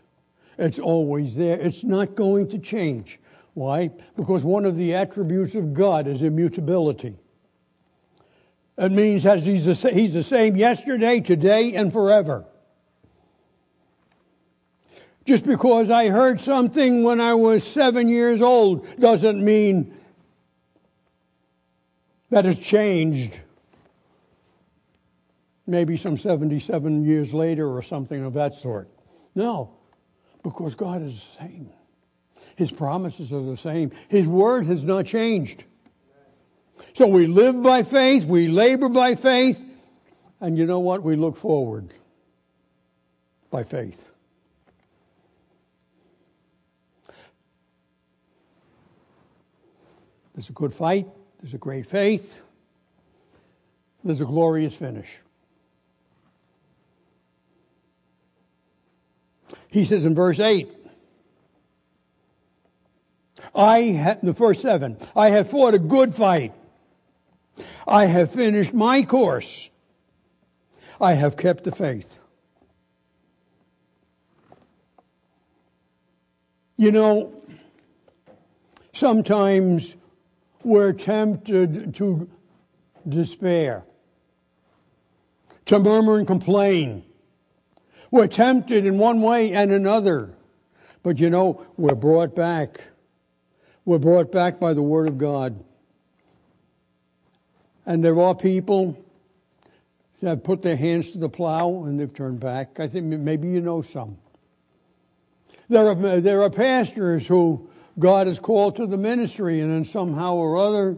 It's 0.57 0.79
always 0.79 1.35
there. 1.35 1.59
It's 1.59 1.83
not 1.83 2.15
going 2.15 2.49
to 2.49 2.59
change. 2.59 3.19
Why? 3.53 3.91
Because 4.15 4.43
one 4.43 4.65
of 4.65 4.75
the 4.75 4.93
attributes 4.93 5.55
of 5.55 5.73
God 5.73 6.07
is 6.07 6.21
immutability. 6.21 7.15
It 8.77 8.91
means 8.91 9.23
that 9.23 9.39
he's 9.39 9.65
the, 9.65 9.89
he's 9.89 10.13
the 10.13 10.23
same 10.23 10.55
yesterday, 10.55 11.19
today, 11.19 11.73
and 11.73 11.91
forever. 11.91 12.45
Just 15.25 15.45
because 15.45 15.89
I 15.89 16.09
heard 16.09 16.39
something 16.39 17.03
when 17.03 17.19
I 17.19 17.33
was 17.33 17.65
seven 17.65 18.07
years 18.07 18.41
old 18.41 18.87
doesn't 18.99 19.43
mean 19.43 19.93
that 22.29 22.45
it's 22.45 22.59
changed. 22.59 23.39
Maybe 25.65 25.97
some 25.97 26.15
77 26.15 27.03
years 27.03 27.33
later 27.33 27.67
or 27.67 27.81
something 27.81 28.23
of 28.23 28.33
that 28.35 28.55
sort. 28.55 28.89
No, 29.35 29.73
because 30.43 30.75
God 30.75 31.01
is 31.01 31.19
the 31.19 31.43
same. 31.43 31.69
His 32.55 32.71
promises 32.71 33.33
are 33.33 33.41
the 33.41 33.57
same. 33.57 33.91
His 34.07 34.27
word 34.27 34.65
has 34.67 34.85
not 34.85 35.05
changed. 35.05 35.65
So 36.93 37.07
we 37.07 37.27
live 37.27 37.61
by 37.61 37.83
faith, 37.83 38.25
we 38.25 38.47
labor 38.47 38.89
by 38.89 39.15
faith, 39.15 39.61
and 40.41 40.57
you 40.57 40.65
know 40.65 40.79
what? 40.79 41.03
We 41.03 41.15
look 41.15 41.35
forward 41.35 41.93
by 43.49 43.63
faith. 43.63 44.09
There's 50.35 50.49
a 50.49 50.53
good 50.53 50.73
fight, 50.73 51.07
there's 51.39 51.55
a 51.55 51.57
great 51.57 51.85
faith, 51.85 52.41
there's 54.03 54.21
a 54.21 54.25
glorious 54.25 54.75
finish. 54.75 55.19
He 59.69 59.83
says 59.83 60.05
in 60.05 60.15
verse 60.15 60.39
8, 60.39 60.69
I 63.55 63.79
had, 63.79 64.21
the 64.21 64.33
first 64.33 64.61
seven, 64.61 64.97
I 65.15 65.29
have 65.29 65.49
fought 65.49 65.73
a 65.73 65.79
good 65.79 66.13
fight. 66.13 66.53
I 67.87 68.05
have 68.05 68.31
finished 68.31 68.73
my 68.73 69.03
course. 69.03 69.69
I 70.99 71.13
have 71.13 71.37
kept 71.37 71.63
the 71.63 71.71
faith. 71.71 72.19
You 76.75 76.91
know, 76.91 77.41
sometimes 78.93 79.95
we're 80.63 80.93
tempted 80.93 81.95
to 81.95 82.29
despair, 83.07 83.83
to 85.65 85.79
murmur 85.79 86.17
and 86.17 86.27
complain. 86.27 87.03
We're 88.11 88.27
tempted 88.27 88.85
in 88.85 88.97
one 88.97 89.21
way 89.21 89.53
and 89.53 89.71
another. 89.71 90.35
But 91.03 91.19
you 91.19 91.29
know, 91.29 91.65
we're 91.77 91.95
brought 91.95 92.35
back. 92.35 92.81
We're 93.85 93.99
brought 93.99 94.31
back 94.31 94.59
by 94.59 94.73
the 94.73 94.83
Word 94.83 95.07
of 95.07 95.17
God. 95.17 95.63
And 97.87 98.03
there 98.03 98.19
are 98.19 98.35
people 98.35 99.01
that 100.19 100.29
have 100.29 100.43
put 100.43 100.61
their 100.61 100.75
hands 100.75 101.11
to 101.11 101.19
the 101.19 101.29
plow 101.29 101.85
and 101.85 101.97
they've 101.97 102.13
turned 102.13 102.41
back. 102.41 102.81
I 102.81 102.87
think 102.87 103.05
maybe 103.05 103.47
you 103.47 103.61
know 103.61 103.81
some. 103.81 104.17
There 105.69 105.87
are, 105.87 106.19
there 106.19 106.41
are 106.41 106.49
pastors 106.49 107.25
who 107.27 107.69
God 107.97 108.27
has 108.27 108.39
called 108.39 108.75
to 108.75 108.85
the 108.85 108.97
ministry, 108.97 109.61
and 109.61 109.71
then 109.71 109.83
somehow 109.85 110.35
or 110.35 110.57
other 110.57 110.97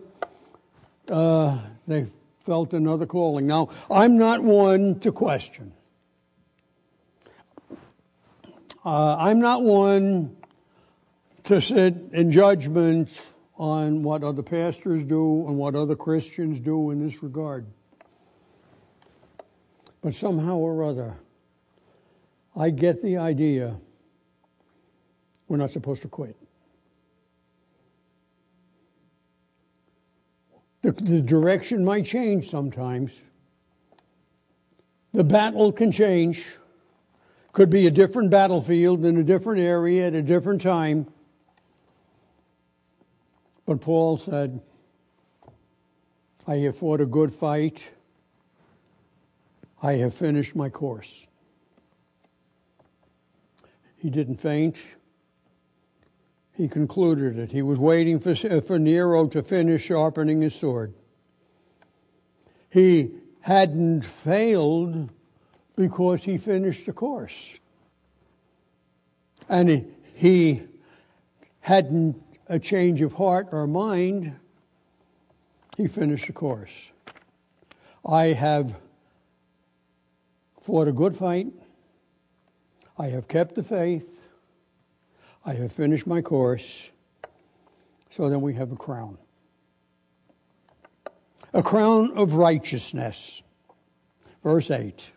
uh, 1.10 1.60
they 1.88 2.08
felt 2.40 2.74
another 2.74 3.06
calling. 3.06 3.46
Now, 3.46 3.70
I'm 3.90 4.18
not 4.18 4.42
one 4.42 5.00
to 5.02 5.12
question. 5.12 5.74
Uh, 8.84 9.16
I'm 9.16 9.40
not 9.40 9.62
one 9.62 10.36
to 11.44 11.62
sit 11.62 11.96
in 12.12 12.32
judgment 12.32 13.28
on 13.60 14.02
what 14.02 14.24
other 14.24 14.42
pastors 14.42 15.04
do 15.04 15.46
and 15.48 15.58
what 15.58 15.76
other 15.76 15.96
Christians 15.96 16.62
do 16.62 16.92
in 16.92 17.06
this 17.06 17.22
regard. 17.22 17.66
But 20.02 20.14
somehow 20.14 20.56
or 20.56 20.84
other, 20.86 21.18
I 22.56 22.70
get 22.70 23.04
the 23.04 23.18
idea 23.18 23.78
we're 25.50 25.58
not 25.58 25.72
supposed 25.72 26.02
to 26.04 26.08
quit. 26.08 26.38
The, 30.82 30.94
the 30.94 31.22
direction 31.22 31.84
might 31.84 32.06
change 32.06 32.50
sometimes. 32.50 33.24
The 35.12 35.24
battle 35.24 35.74
can 35.74 35.92
change. 35.92 36.48
Could 37.52 37.70
be 37.70 37.88
a 37.88 37.92
different 37.92 38.30
battlefield 38.30 39.04
in 39.04 39.18
a 39.18 39.24
different 39.24 39.60
area 39.60 40.08
at 40.08 40.14
a 40.14 40.22
different 40.22 40.62
time. 40.62 41.08
But 43.70 43.82
Paul 43.82 44.18
said, 44.18 44.62
I 46.48 46.56
have 46.56 46.76
fought 46.76 47.02
a 47.02 47.06
good 47.06 47.32
fight. 47.32 47.94
I 49.84 49.92
have 49.92 50.12
finished 50.12 50.56
my 50.56 50.70
course. 50.70 51.28
He 53.98 54.10
didn't 54.10 54.38
faint. 54.38 54.82
He 56.52 56.68
concluded 56.68 57.38
it. 57.38 57.52
He 57.52 57.62
was 57.62 57.78
waiting 57.78 58.20
for, 58.20 58.34
for 58.34 58.80
Nero 58.80 59.28
to 59.28 59.44
finish 59.44 59.84
sharpening 59.84 60.42
his 60.42 60.56
sword. 60.56 60.96
He 62.72 63.12
hadn't 63.42 64.04
failed 64.04 65.12
because 65.76 66.24
he 66.24 66.40
finished 66.40 66.88
the 66.88 66.94
course. 66.94 67.60
And 69.48 69.70
he, 69.70 69.86
he 70.16 70.64
hadn't 71.60 72.29
a 72.50 72.58
change 72.58 73.02
of 73.02 73.14
heart 73.14 73.48
or 73.52 73.68
mind, 73.68 74.36
he 75.78 75.88
finished 75.88 76.28
the 76.28 76.34
course. 76.34 76.92
I 78.06 78.28
have 78.28 78.76
fought 80.62 80.88
a 80.88 80.92
good 80.92 81.16
fight. 81.16 81.48
I 82.98 83.08
have 83.08 83.28
kept 83.28 83.56
the 83.56 83.64
faith. 83.64 84.28
I 85.46 85.54
have 85.54 85.72
finished 85.72 86.08
my 86.08 86.22
course. 86.22 86.92
So 88.10 88.30
then 88.30 88.42
we 88.42 88.56
have 88.56 88.72
a 88.72 88.76
crown. 88.76 89.18
A 91.54 91.64
crown 91.64 92.18
of 92.18 92.34
righteousness. 92.34 93.44
Verse 94.44 94.72
8. 94.72 95.12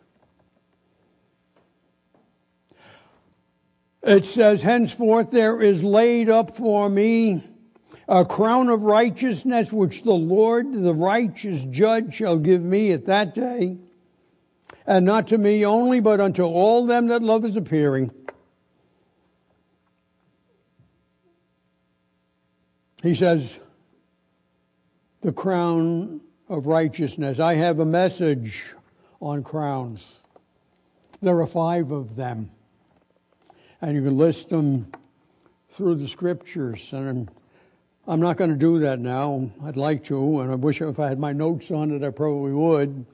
It 4.02 4.24
says, 4.24 4.62
Henceforth 4.62 5.30
there 5.30 5.60
is 5.60 5.84
laid 5.84 6.28
up 6.28 6.56
for 6.56 6.88
me 6.88 7.44
a 8.08 8.24
crown 8.24 8.68
of 8.68 8.82
righteousness 8.82 9.72
which 9.72 10.02
the 10.02 10.12
Lord, 10.12 10.72
the 10.72 10.94
righteous 10.94 11.64
judge, 11.64 12.14
shall 12.14 12.36
give 12.36 12.62
me 12.62 12.90
at 12.92 13.06
that 13.06 13.34
day, 13.34 13.78
and 14.86 15.04
not 15.06 15.28
to 15.28 15.38
me 15.38 15.64
only, 15.64 16.00
but 16.00 16.20
unto 16.20 16.42
all 16.42 16.84
them 16.84 17.06
that 17.08 17.22
love 17.22 17.44
his 17.44 17.56
appearing. 17.56 18.10
He 23.02 23.14
says, 23.14 23.58
the 25.22 25.32
crown 25.32 26.20
of 26.48 26.66
righteousness. 26.66 27.38
I 27.40 27.54
have 27.54 27.78
a 27.78 27.84
message 27.84 28.74
on 29.20 29.42
crowns. 29.42 30.16
There 31.20 31.40
are 31.40 31.46
five 31.46 31.92
of 31.92 32.16
them, 32.16 32.50
and 33.82 33.96
you 33.96 34.02
can 34.02 34.16
list 34.16 34.48
them 34.48 34.86
through 35.70 35.96
the 35.96 36.08
scriptures. 36.08 36.92
And 36.92 37.08
I'm, 37.08 37.28
I'm 38.06 38.20
not 38.20 38.36
going 38.36 38.50
to 38.50 38.56
do 38.56 38.78
that 38.78 39.00
now. 39.00 39.50
I'd 39.64 39.76
like 39.76 40.04
to, 40.04 40.40
and 40.40 40.52
I 40.52 40.54
wish 40.54 40.80
if 40.80 41.00
I 41.00 41.08
had 41.08 41.18
my 41.18 41.32
notes 41.32 41.70
on 41.70 41.90
it, 41.90 42.04
I 42.04 42.10
probably 42.10 42.52
would. 42.52 43.04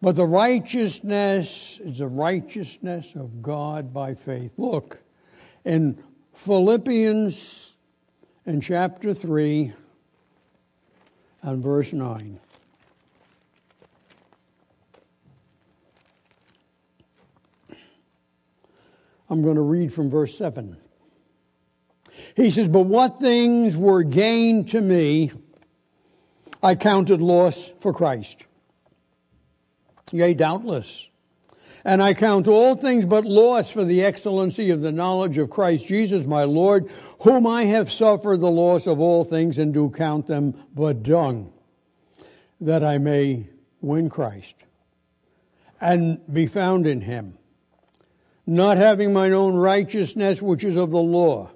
But 0.00 0.16
the 0.16 0.26
righteousness 0.26 1.78
is 1.80 1.98
the 1.98 2.08
righteousness 2.08 3.14
of 3.14 3.42
God 3.42 3.92
by 3.92 4.14
faith. 4.14 4.52
Look, 4.56 5.02
in 5.64 6.02
Philippians 6.32 7.78
in 8.46 8.60
chapter 8.60 9.14
3 9.14 9.72
and 11.42 11.62
verse 11.62 11.92
9. 11.92 12.40
I'm 19.34 19.42
going 19.42 19.56
to 19.56 19.62
read 19.62 19.92
from 19.92 20.10
verse 20.10 20.38
7. 20.38 20.76
He 22.36 22.52
says, 22.52 22.68
But 22.68 22.82
what 22.82 23.18
things 23.18 23.76
were 23.76 24.04
gained 24.04 24.68
to 24.68 24.80
me, 24.80 25.32
I 26.62 26.76
counted 26.76 27.20
loss 27.20 27.72
for 27.80 27.92
Christ. 27.92 28.46
Yea, 30.12 30.34
doubtless. 30.34 31.10
And 31.84 32.00
I 32.00 32.14
count 32.14 32.46
all 32.46 32.76
things 32.76 33.06
but 33.06 33.24
loss 33.24 33.70
for 33.70 33.84
the 33.84 34.04
excellency 34.04 34.70
of 34.70 34.82
the 34.82 34.92
knowledge 34.92 35.36
of 35.36 35.50
Christ 35.50 35.88
Jesus 35.88 36.28
my 36.28 36.44
Lord, 36.44 36.88
whom 37.22 37.44
I 37.44 37.64
have 37.64 37.90
suffered 37.90 38.40
the 38.40 38.52
loss 38.52 38.86
of 38.86 39.00
all 39.00 39.24
things 39.24 39.58
and 39.58 39.74
do 39.74 39.90
count 39.90 40.28
them 40.28 40.54
but 40.72 41.02
dung, 41.02 41.52
that 42.60 42.84
I 42.84 42.98
may 42.98 43.48
win 43.80 44.10
Christ 44.10 44.54
and 45.80 46.20
be 46.32 46.46
found 46.46 46.86
in 46.86 47.00
him, 47.00 47.36
not 48.46 48.76
having 48.76 49.12
mine 49.12 49.32
own 49.32 49.54
righteousness 49.54 50.42
which 50.42 50.64
is 50.64 50.76
of 50.76 50.90
the 50.90 50.98
law 50.98 51.50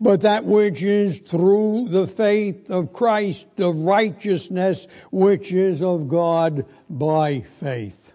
but 0.00 0.22
that 0.22 0.44
which 0.44 0.82
is 0.82 1.18
through 1.20 1.88
the 1.88 2.06
faith 2.06 2.70
of 2.70 2.92
Christ, 2.92 3.46
the 3.56 3.72
righteousness 3.72 4.88
which 5.10 5.52
is 5.52 5.82
of 5.82 6.08
God 6.08 6.66
by 6.90 7.40
faith. 7.40 8.12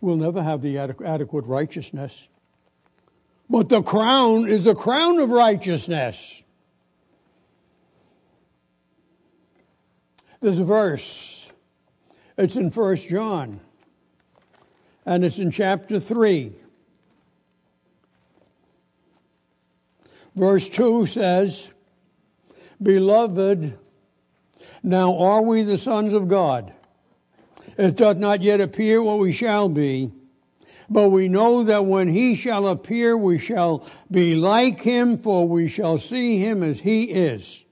We'll 0.00 0.16
never 0.16 0.42
have 0.42 0.62
the 0.62 0.78
adequate 0.78 1.44
righteousness. 1.46 2.28
But 3.48 3.68
the 3.68 3.82
crown 3.82 4.48
is 4.48 4.66
a 4.66 4.74
crown 4.74 5.18
of 5.20 5.30
righteousness. 5.30 6.42
There's 10.40 10.58
a 10.58 10.64
verse. 10.64 11.52
It's 12.38 12.56
in 12.56 12.70
1 12.70 12.96
John. 12.96 13.60
And 15.06 15.24
it's 15.24 15.38
in 15.38 15.50
chapter 15.50 15.98
3. 15.98 16.52
Verse 20.34 20.68
2 20.68 21.06
says, 21.06 21.70
Beloved, 22.82 23.78
now 24.82 25.18
are 25.18 25.42
we 25.42 25.62
the 25.62 25.78
sons 25.78 26.12
of 26.12 26.28
God? 26.28 26.72
It 27.76 27.96
doth 27.96 28.16
not 28.16 28.42
yet 28.42 28.60
appear 28.60 29.02
what 29.02 29.18
we 29.18 29.32
shall 29.32 29.68
be, 29.68 30.12
but 30.88 31.10
we 31.10 31.28
know 31.28 31.62
that 31.64 31.84
when 31.84 32.08
he 32.08 32.34
shall 32.34 32.68
appear, 32.68 33.16
we 33.16 33.38
shall 33.38 33.86
be 34.10 34.34
like 34.34 34.80
him, 34.80 35.18
for 35.18 35.46
we 35.48 35.68
shall 35.68 35.98
see 35.98 36.38
him 36.38 36.62
as 36.62 36.80
he 36.80 37.04
is. 37.04 37.64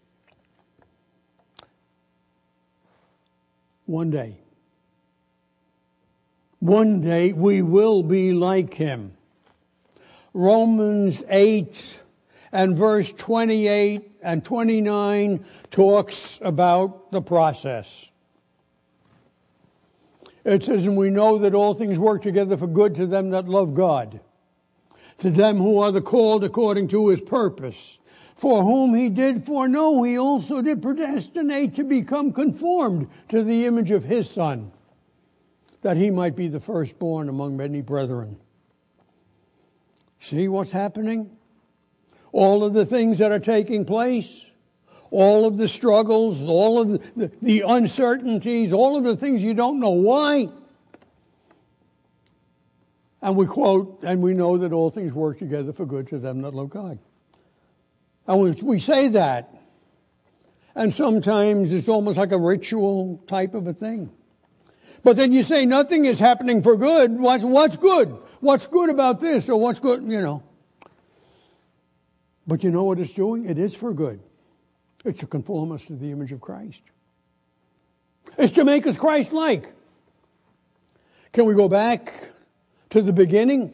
One 3.86 4.10
day. 4.10 4.38
One 6.60 7.00
day 7.00 7.32
we 7.32 7.62
will 7.62 8.02
be 8.02 8.32
like 8.32 8.74
him. 8.74 9.12
Romans 10.34 11.22
8 11.28 12.00
and 12.52 12.76
verse 12.76 13.12
28 13.12 14.10
and 14.22 14.44
29 14.44 15.44
talks 15.70 16.40
about 16.42 17.12
the 17.12 17.22
process. 17.22 18.10
It 20.44 20.64
says, 20.64 20.86
And 20.86 20.96
we 20.96 21.10
know 21.10 21.38
that 21.38 21.54
all 21.54 21.74
things 21.74 21.98
work 21.98 22.22
together 22.22 22.56
for 22.56 22.66
good 22.66 22.94
to 22.96 23.06
them 23.06 23.30
that 23.30 23.48
love 23.48 23.74
God, 23.74 24.20
to 25.18 25.30
them 25.30 25.58
who 25.58 25.78
are 25.78 25.92
the 25.92 26.00
called 26.00 26.42
according 26.42 26.88
to 26.88 27.08
his 27.08 27.20
purpose. 27.20 28.00
For 28.34 28.62
whom 28.62 28.94
he 28.94 29.08
did 29.08 29.42
foreknow, 29.42 30.02
he 30.04 30.16
also 30.16 30.62
did 30.62 30.80
predestinate 30.80 31.74
to 31.74 31.84
become 31.84 32.32
conformed 32.32 33.08
to 33.28 33.42
the 33.42 33.66
image 33.66 33.90
of 33.90 34.04
his 34.04 34.30
Son, 34.30 34.70
that 35.82 35.96
he 35.96 36.10
might 36.10 36.36
be 36.36 36.48
the 36.48 36.60
firstborn 36.60 37.28
among 37.28 37.56
many 37.56 37.82
brethren. 37.82 38.38
See 40.20 40.48
what's 40.48 40.72
happening? 40.72 41.38
all 42.32 42.64
of 42.64 42.72
the 42.72 42.84
things 42.84 43.18
that 43.18 43.32
are 43.32 43.38
taking 43.38 43.84
place, 43.84 44.50
all 45.10 45.46
of 45.46 45.56
the 45.56 45.68
struggles, 45.68 46.42
all 46.42 46.80
of 46.80 47.16
the, 47.16 47.32
the, 47.40 47.62
uncertainties, 47.62 48.72
all 48.72 48.96
of 48.96 49.04
the 49.04 49.16
things 49.16 49.42
you 49.42 49.54
don't 49.54 49.80
know 49.80 49.90
why. 49.90 50.48
And 53.20 53.34
we 53.34 53.46
quote, 53.46 54.00
and 54.02 54.22
we 54.22 54.34
know 54.34 54.58
that 54.58 54.72
all 54.72 54.90
things 54.90 55.12
work 55.12 55.38
together 55.38 55.72
for 55.72 55.86
good 55.86 56.08
to 56.08 56.18
them 56.18 56.42
that 56.42 56.54
love 56.54 56.70
God. 56.70 56.98
And 58.26 58.62
we 58.62 58.78
say 58.78 59.08
that. 59.08 59.54
And 60.74 60.92
sometimes 60.92 61.72
it's 61.72 61.88
almost 61.88 62.18
like 62.18 62.30
a 62.30 62.38
ritual 62.38 63.20
type 63.26 63.54
of 63.54 63.66
a 63.66 63.72
thing. 63.72 64.10
But 65.02 65.16
then 65.16 65.32
you 65.32 65.42
say 65.42 65.64
nothing 65.64 66.04
is 66.04 66.18
happening 66.18 66.62
for 66.62 66.76
good. 66.76 67.18
What's, 67.18 67.44
what's 67.44 67.76
good? 67.76 68.16
What's 68.40 68.66
good 68.66 68.90
about 68.90 69.20
this? 69.20 69.48
Or 69.48 69.60
what's 69.60 69.78
good, 69.78 70.02
you 70.02 70.20
know? 70.20 70.42
But 72.46 72.64
you 72.64 72.70
know 72.70 72.84
what 72.84 72.98
it's 72.98 73.12
doing? 73.12 73.44
It 73.46 73.58
is 73.58 73.74
for 73.74 73.92
good. 73.92 74.20
It's 75.04 75.20
to 75.20 75.26
conform 75.26 75.72
us 75.72 75.86
to 75.86 75.94
the 75.94 76.10
image 76.10 76.32
of 76.32 76.40
Christ. 76.40 76.82
It's 78.36 78.52
to 78.54 78.64
make 78.64 78.86
us 78.86 78.96
Christ 78.96 79.32
like. 79.32 79.72
Can 81.32 81.44
we 81.44 81.54
go 81.54 81.68
back 81.68 82.12
to 82.90 83.02
the 83.02 83.12
beginning? 83.12 83.72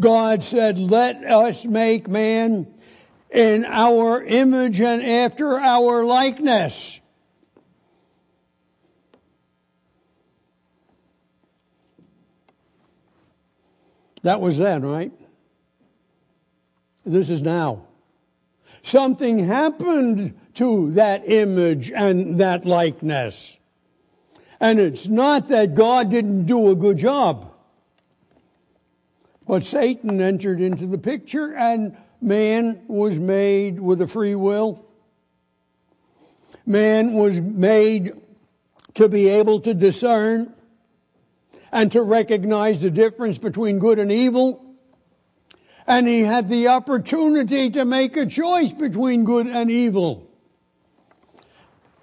God 0.00 0.42
said, 0.42 0.78
Let 0.78 1.24
us 1.24 1.64
make 1.64 2.08
man 2.08 2.73
in 3.34 3.64
our 3.64 4.22
image 4.22 4.80
and 4.80 5.02
after 5.02 5.58
our 5.58 6.04
likeness. 6.04 7.00
That 14.22 14.40
was 14.40 14.56
then, 14.56 14.82
right? 14.86 15.12
This 17.04 17.28
is 17.28 17.42
now. 17.42 17.84
Something 18.82 19.40
happened 19.40 20.38
to 20.54 20.92
that 20.92 21.28
image 21.28 21.90
and 21.90 22.38
that 22.38 22.64
likeness. 22.64 23.58
And 24.60 24.78
it's 24.78 25.08
not 25.08 25.48
that 25.48 25.74
God 25.74 26.10
didn't 26.10 26.46
do 26.46 26.70
a 26.70 26.76
good 26.76 26.98
job. 26.98 27.52
But 29.46 29.64
Satan 29.64 30.20
entered 30.20 30.60
into 30.60 30.86
the 30.86 30.96
picture, 30.96 31.54
and 31.54 31.96
man 32.24 32.82
was 32.88 33.18
made 33.18 33.78
with 33.78 34.00
a 34.00 34.06
free 34.06 34.34
will. 34.34 34.84
Man 36.66 37.12
was 37.12 37.38
made 37.40 38.12
to 38.94 39.08
be 39.08 39.28
able 39.28 39.60
to 39.60 39.74
discern 39.74 40.54
and 41.70 41.92
to 41.92 42.02
recognize 42.02 42.80
the 42.80 42.90
difference 42.90 43.36
between 43.36 43.78
good 43.78 43.98
and 43.98 44.10
evil. 44.10 44.64
And 45.86 46.08
he 46.08 46.20
had 46.20 46.48
the 46.48 46.68
opportunity 46.68 47.68
to 47.70 47.84
make 47.84 48.16
a 48.16 48.24
choice 48.24 48.72
between 48.72 49.24
good 49.24 49.46
and 49.46 49.70
evil. 49.70 50.30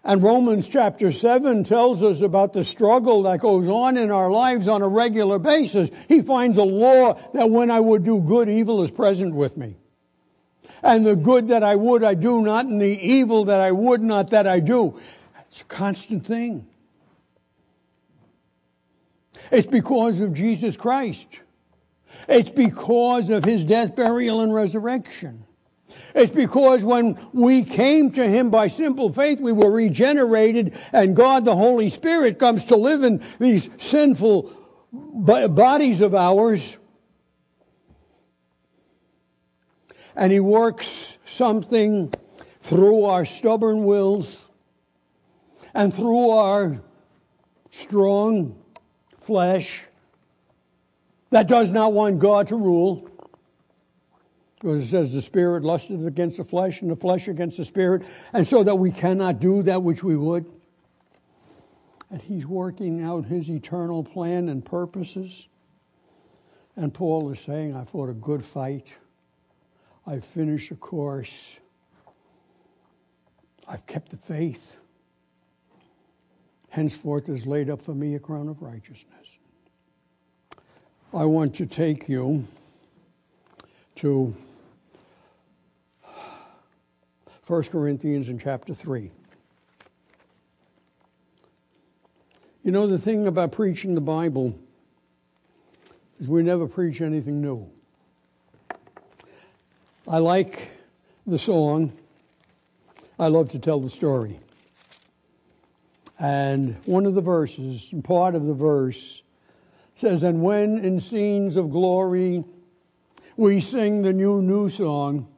And 0.04 0.22
Romans 0.22 0.68
chapter 0.68 1.12
7 1.12 1.64
tells 1.64 2.04
us 2.04 2.22
about 2.22 2.54
the 2.54 2.64
struggle 2.64 3.24
that 3.24 3.40
goes 3.40 3.68
on 3.68 3.98
in 3.98 4.12
our 4.12 4.30
lives 4.30 4.68
on 4.68 4.82
a 4.82 4.88
regular 4.88 5.40
basis. 5.40 5.90
He 6.08 6.22
finds 6.22 6.58
a 6.58 6.64
law 6.64 7.14
that 7.34 7.50
when 7.50 7.72
I 7.72 7.80
would 7.80 8.04
do 8.04 8.20
good, 8.22 8.50
evil 8.50 8.84
is 8.84 8.92
present 8.92 9.34
with 9.34 9.58
me. 9.58 9.78
And 10.84 11.06
the 11.06 11.16
good 11.16 11.50
that 11.50 11.64
I 11.64 11.76
would, 11.76 12.04
I 12.04 12.14
do 12.16 12.42
not, 12.42 12.66
and 12.66 12.82
the 12.82 13.00
evil 13.00 13.46
that 13.46 13.62
I 13.62 13.72
would 13.72 14.02
not, 14.02 14.32
that 14.32 14.48
I 14.48 14.60
do. 14.60 15.00
It's 15.48 15.62
a 15.62 15.66
constant 15.66 16.26
thing. 16.26 16.68
It's 19.52 19.68
because 19.68 20.20
of 20.22 20.34
Jesus 20.34 20.78
Christ. 20.78 21.40
It's 22.28 22.50
because 22.50 23.30
of 23.30 23.44
his 23.44 23.64
death, 23.64 23.96
burial, 23.96 24.42
and 24.42 24.54
resurrection. 24.54 25.46
It's 26.16 26.32
because 26.32 26.84
when 26.84 27.20
we 27.34 27.64
came 27.64 28.12
to 28.12 28.28
him 28.28 28.50
by 28.50 28.68
simple 28.68 29.12
faith, 29.12 29.40
we 29.40 29.52
were 29.52 29.72
regenerated, 29.72 30.76
and 30.94 31.16
God, 31.16 31.46
the 31.46 31.56
Holy 31.56 31.90
Spirit, 31.90 32.40
comes 32.40 32.66
to 32.66 32.76
live 32.76 33.04
in 33.04 33.24
these 33.40 33.70
sinful 33.78 34.52
bodies 34.92 36.02
of 36.02 36.16
ours. 36.16 36.78
And 40.22 40.32
he 40.32 40.40
works 40.40 41.18
something 41.26 42.14
through 42.60 43.06
our 43.06 43.26
stubborn 43.26 43.86
wills 43.86 44.48
and 45.74 45.92
through 45.92 46.30
our 46.30 46.80
strong 47.72 48.56
flesh 49.18 49.84
that 51.32 51.48
does 51.48 51.72
not 51.72 51.94
want 51.94 52.20
God 52.20 52.46
to 52.50 52.56
rule. 52.56 53.10
Because 54.60 54.84
it 54.84 54.88
says 54.90 55.12
the 55.12 55.24
spirit 55.24 55.64
lusted 55.64 56.06
against 56.06 56.38
the 56.38 56.44
flesh 56.44 56.84
and 56.84 56.92
the 56.92 56.96
flesh 56.96 57.28
against 57.28 57.58
the 57.58 57.66
spirit, 57.66 58.06
and 58.32 58.46
so 58.46 58.64
that 58.64 58.76
we 58.76 58.92
cannot 58.92 59.40
do 59.40 59.64
that 59.64 59.82
which 59.82 60.04
we 60.04 60.16
would. 60.16 60.46
And 62.12 62.22
he's 62.22 62.46
working 62.46 63.02
out 63.02 63.26
his 63.26 63.50
eternal 63.50 64.04
plan 64.04 64.50
and 64.50 64.64
purposes. 64.64 65.50
And 66.76 66.94
Paul 66.94 67.32
is 67.32 67.40
saying, 67.40 67.76
I 67.76 67.86
fought 67.86 68.10
a 68.10 68.14
good 68.14 68.46
fight. 68.46 68.94
I've 70.06 70.26
finished 70.26 70.70
the 70.70 70.76
course. 70.76 71.60
I've 73.68 73.86
kept 73.86 74.12
the 74.12 74.18
faith. 74.18 74.78
Henceforth 76.70 77.30
is 77.30 77.46
laid 77.46 77.70
up 77.70 77.82
for 77.82 77.94
me 77.94 78.16
a 78.16 78.20
crown 78.20 78.48
of 78.48 78.62
righteousness. 78.62 79.38
I 81.14 81.26
want 81.26 81.54
to 81.56 81.66
take 81.66 82.08
you 82.08 82.46
to 83.96 84.34
1 87.46 87.64
Corinthians 87.64 88.30
in 88.30 88.40
chapter 88.40 88.74
3. 88.74 89.12
You 92.64 92.72
know, 92.72 92.88
the 92.88 92.98
thing 92.98 93.28
about 93.28 93.52
preaching 93.52 93.96
the 93.96 94.02
Bible 94.02 94.58
is 96.20 96.28
we 96.28 96.44
never 96.44 96.68
preach 96.68 97.02
anything 97.02 97.42
new. 97.42 97.70
I 100.12 100.18
like 100.18 100.72
the 101.26 101.40
song, 101.40 101.94
I 103.18 103.30
love 103.30 103.52
to 103.52 103.60
tell 103.60 103.80
the 103.80 103.90
story. 103.90 104.42
And 106.20 106.76
one 106.86 107.06
of 107.06 107.16
the 107.16 107.22
verses, 107.22 107.94
part 108.04 108.36
of 108.36 108.46
the 108.46 108.54
verse, 108.54 109.24
says, 109.96 110.24
And 110.24 110.44
when 110.44 110.80
in 110.80 111.00
scenes 111.00 111.56
of 111.56 111.70
glory 111.70 112.44
we 113.38 113.62
sing 113.62 114.02
the 114.02 114.12
new, 114.12 114.42
new 114.42 114.68
song, 114.68 115.30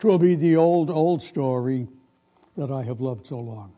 twill 0.00 0.18
be 0.18 0.34
the 0.34 0.56
old, 0.56 0.90
old 0.90 1.22
story 1.22 1.86
that 2.56 2.72
I 2.72 2.82
have 2.82 3.00
loved 3.00 3.28
so 3.28 3.38
long. 3.38 3.72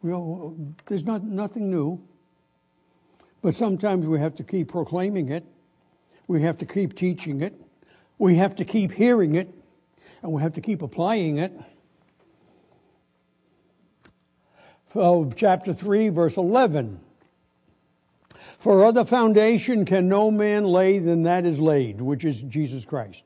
Well, 0.00 0.54
there's 0.86 1.02
not, 1.02 1.24
nothing 1.24 1.72
new, 1.72 2.00
but 3.42 3.56
sometimes 3.56 4.06
we 4.06 4.20
have 4.20 4.36
to 4.36 4.44
keep 4.44 4.68
proclaiming 4.68 5.30
it, 5.30 5.44
we 6.30 6.42
have 6.42 6.58
to 6.58 6.64
keep 6.64 6.94
teaching 6.94 7.40
it, 7.40 7.60
we 8.16 8.36
have 8.36 8.54
to 8.54 8.64
keep 8.64 8.92
hearing 8.92 9.34
it, 9.34 9.52
and 10.22 10.30
we 10.30 10.40
have 10.40 10.52
to 10.52 10.60
keep 10.60 10.80
applying 10.80 11.38
it. 11.38 11.52
of 14.94 15.34
chapter 15.34 15.72
3, 15.72 16.08
verse 16.10 16.36
11. 16.36 17.00
For 18.60 18.84
other 18.84 19.04
foundation 19.04 19.84
can 19.84 20.08
no 20.08 20.30
man 20.30 20.62
lay 20.66 21.00
than 21.00 21.24
that 21.24 21.44
is 21.44 21.58
laid, 21.58 22.00
which 22.00 22.24
is 22.24 22.40
Jesus 22.42 22.84
Christ. 22.84 23.24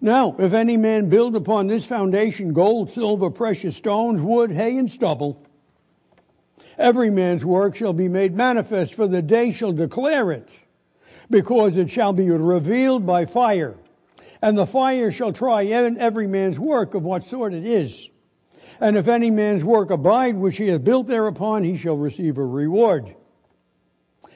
Now, 0.00 0.36
if 0.38 0.52
any 0.52 0.76
man 0.76 1.08
build 1.08 1.34
upon 1.34 1.66
this 1.66 1.86
foundation 1.86 2.52
gold, 2.52 2.88
silver, 2.88 3.30
precious 3.30 3.76
stones, 3.76 4.20
wood, 4.20 4.52
hay, 4.52 4.78
and 4.78 4.88
stubble, 4.88 5.42
every 6.78 7.10
man's 7.10 7.44
work 7.44 7.74
shall 7.74 7.92
be 7.92 8.06
made 8.06 8.36
manifest, 8.36 8.94
for 8.94 9.08
the 9.08 9.22
day 9.22 9.50
shall 9.50 9.72
declare 9.72 10.30
it, 10.30 10.48
because 11.30 11.76
it 11.76 11.90
shall 11.90 12.12
be 12.12 12.28
revealed 12.28 13.06
by 13.06 13.24
fire. 13.24 13.76
And 14.42 14.58
the 14.58 14.66
fire 14.66 15.12
shall 15.12 15.32
try 15.32 15.64
every 15.64 16.26
man's 16.26 16.58
work 16.58 16.94
of 16.94 17.04
what 17.04 17.22
sort 17.22 17.54
it 17.54 17.64
is. 17.64 18.10
And 18.80 18.96
if 18.96 19.06
any 19.06 19.30
man's 19.30 19.62
work 19.62 19.90
abide 19.90 20.36
which 20.36 20.56
he 20.56 20.68
hath 20.68 20.82
built 20.82 21.06
thereupon, 21.06 21.62
he 21.64 21.76
shall 21.76 21.96
receive 21.96 22.38
a 22.38 22.44
reward. 22.44 23.14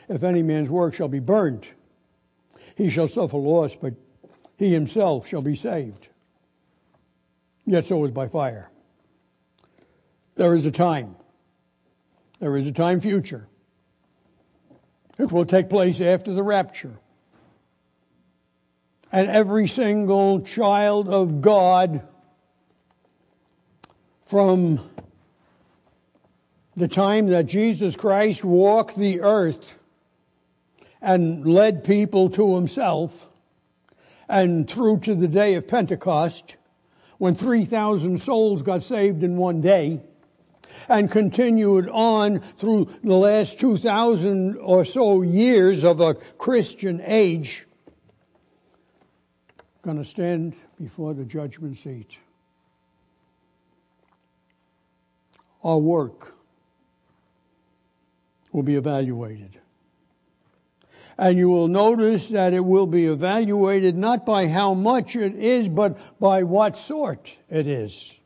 If 0.09 0.23
any 0.23 0.43
man's 0.43 0.69
work 0.69 0.95
shall 0.95 1.09
be 1.09 1.21
burnt, 1.21 1.73
he 2.77 2.91
shall 2.91 3.09
suffer 3.09 3.39
loss, 3.39 3.75
but 3.75 3.95
he 4.59 4.73
himself 4.73 5.27
shall 5.27 5.43
be 5.43 5.57
saved. 5.57 6.09
Yet 7.67 7.87
so 7.87 8.05
is 8.05 8.11
by 8.11 8.29
fire. 8.29 8.71
There 10.37 10.55
is 10.55 10.67
a 10.67 10.71
time. 10.71 11.17
There 12.41 12.57
is 12.57 12.67
a 12.67 12.73
time 12.73 13.01
future. 13.01 13.49
It 15.19 15.31
will 15.31 15.45
take 15.45 15.69
place 15.69 16.01
after 16.01 16.33
the 16.33 16.43
rapture. 16.43 16.95
And 19.13 19.29
every 19.29 19.69
single 19.69 20.41
child 20.41 21.09
of 21.09 21.41
God 21.41 22.03
from 24.23 24.81
the 26.77 26.89
time 26.89 27.29
that 27.29 27.47
Jesus 27.47 27.95
Christ 27.95 28.43
walked 28.43 28.97
the 28.97 29.21
earth 29.21 29.77
and 31.01 31.47
led 31.47 31.85
people 31.85 32.31
to 32.31 32.57
himself, 32.57 33.29
and 34.29 34.69
through 34.69 34.99
to 35.01 35.15
the 35.15 35.29
day 35.29 35.55
of 35.55 35.69
Pentecost, 35.69 36.57
when 37.19 37.35
3,000 37.35 38.19
souls 38.19 38.63
got 38.63 38.83
saved 38.83 39.23
in 39.23 39.37
one 39.37 39.61
day, 39.61 40.01
and 40.89 41.11
continued 41.11 41.89
on 41.91 42.41
through 42.41 42.89
the 43.03 43.15
last 43.15 43.59
2,000 43.59 44.57
or 44.57 44.85
so 44.85 45.23
years 45.23 45.85
of 45.85 46.01
a 46.01 46.15
Christian 46.15 47.01
age, 47.05 47.67
going 49.83 49.99
to 49.99 50.05
stand 50.05 50.55
before 50.79 51.15
the 51.15 51.25
judgment 51.25 51.77
seat. 51.77 52.19
our 55.65 55.79
work 55.79 56.35
will 58.53 58.63
be 58.63 58.77
evaluated. 58.77 59.59
And 61.17 61.39
you 61.39 61.49
will 61.49 61.69
notice 61.69 62.29
that 62.31 62.53
it 62.53 62.65
will 62.65 62.87
be 62.87 63.07
evaluated 63.07 63.97
not 63.97 64.27
by 64.27 64.49
how 64.49 64.75
much 64.75 65.17
it 65.17 65.35
is, 65.35 65.69
but 65.69 66.21
by 66.21 66.43
what 66.43 66.77
sort 66.77 67.37
it 67.49 67.67
is. 67.67 68.21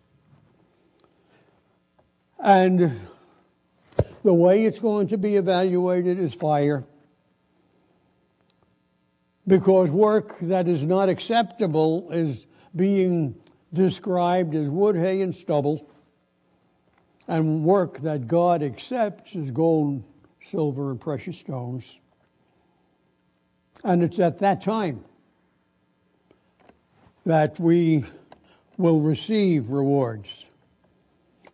And 2.38 2.98
the 4.22 4.34
way 4.34 4.64
it's 4.64 4.78
going 4.78 5.08
to 5.08 5.18
be 5.18 5.36
evaluated 5.36 6.18
is 6.18 6.34
fire. 6.34 6.84
Because 9.46 9.90
work 9.90 10.38
that 10.40 10.68
is 10.68 10.82
not 10.82 11.08
acceptable 11.08 12.10
is 12.12 12.46
being 12.76 13.34
described 13.72 14.54
as 14.54 14.68
wood, 14.68 14.96
hay, 14.96 15.20
and 15.22 15.34
stubble 15.34 15.88
and 17.28 17.62
work 17.62 17.98
that 18.00 18.26
God 18.26 18.62
accepts 18.62 19.34
is 19.36 19.50
gold, 19.50 20.02
silver, 20.40 20.90
and 20.90 21.00
precious 21.00 21.38
stones. 21.38 22.00
And 23.84 24.02
it's 24.02 24.18
at 24.18 24.38
that 24.38 24.62
time 24.62 25.04
that 27.26 27.60
we 27.60 28.04
will 28.78 29.00
receive 29.00 29.70
rewards. 29.70 30.46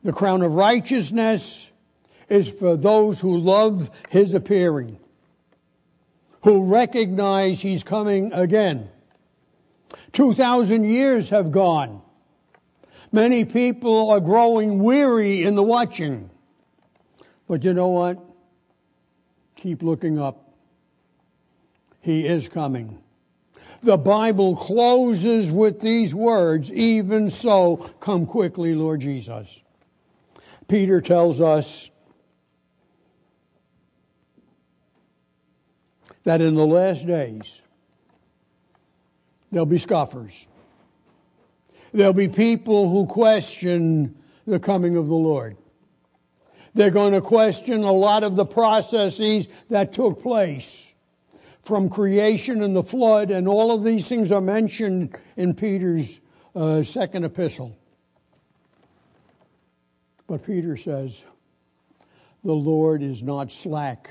The 0.04 0.12
crown 0.12 0.42
of 0.42 0.54
righteousness 0.54 1.72
is 2.28 2.46
for 2.46 2.76
those 2.76 3.20
who 3.20 3.38
love 3.38 3.90
his 4.10 4.34
appearing, 4.34 4.98
who 6.42 6.70
recognize 6.72 7.60
he's 7.60 7.82
coming 7.82 8.30
again. 8.34 8.90
2,000 10.12 10.84
years 10.84 11.30
have 11.30 11.50
gone. 11.50 12.02
Many 13.12 13.46
people 13.46 14.10
are 14.10 14.20
growing 14.20 14.80
weary 14.80 15.42
in 15.42 15.54
the 15.54 15.62
watching. 15.62 16.28
But 17.48 17.64
you 17.64 17.72
know 17.72 17.88
what? 17.88 18.18
Keep 19.56 19.82
looking 19.82 20.18
up. 20.18 20.52
He 22.00 22.26
is 22.26 22.48
coming. 22.48 22.98
The 23.82 23.96
Bible 23.96 24.54
closes 24.54 25.50
with 25.50 25.80
these 25.80 26.14
words, 26.14 26.70
even 26.72 27.30
so, 27.30 27.76
come 28.00 28.26
quickly, 28.26 28.74
Lord 28.74 29.00
Jesus. 29.00 29.63
Peter 30.68 31.00
tells 31.00 31.40
us 31.40 31.90
that 36.24 36.40
in 36.40 36.54
the 36.54 36.66
last 36.66 37.06
days, 37.06 37.60
there'll 39.50 39.66
be 39.66 39.78
scoffers. 39.78 40.48
There'll 41.92 42.12
be 42.12 42.28
people 42.28 42.88
who 42.88 43.06
question 43.06 44.16
the 44.46 44.58
coming 44.58 44.96
of 44.96 45.06
the 45.06 45.14
Lord. 45.14 45.56
They're 46.74 46.90
going 46.90 47.12
to 47.12 47.20
question 47.20 47.84
a 47.84 47.92
lot 47.92 48.24
of 48.24 48.34
the 48.34 48.44
processes 48.44 49.48
that 49.70 49.92
took 49.92 50.20
place 50.20 50.92
from 51.62 51.88
creation 51.88 52.62
and 52.62 52.74
the 52.74 52.82
flood, 52.82 53.30
and 53.30 53.46
all 53.46 53.70
of 53.72 53.84
these 53.84 54.08
things 54.08 54.32
are 54.32 54.40
mentioned 54.40 55.16
in 55.36 55.54
Peter's 55.54 56.20
uh, 56.54 56.82
second 56.82 57.24
epistle. 57.24 57.76
But 60.34 60.46
Peter 60.46 60.76
says, 60.76 61.24
The 62.42 62.52
Lord 62.52 63.04
is 63.04 63.22
not 63.22 63.52
slack 63.52 64.10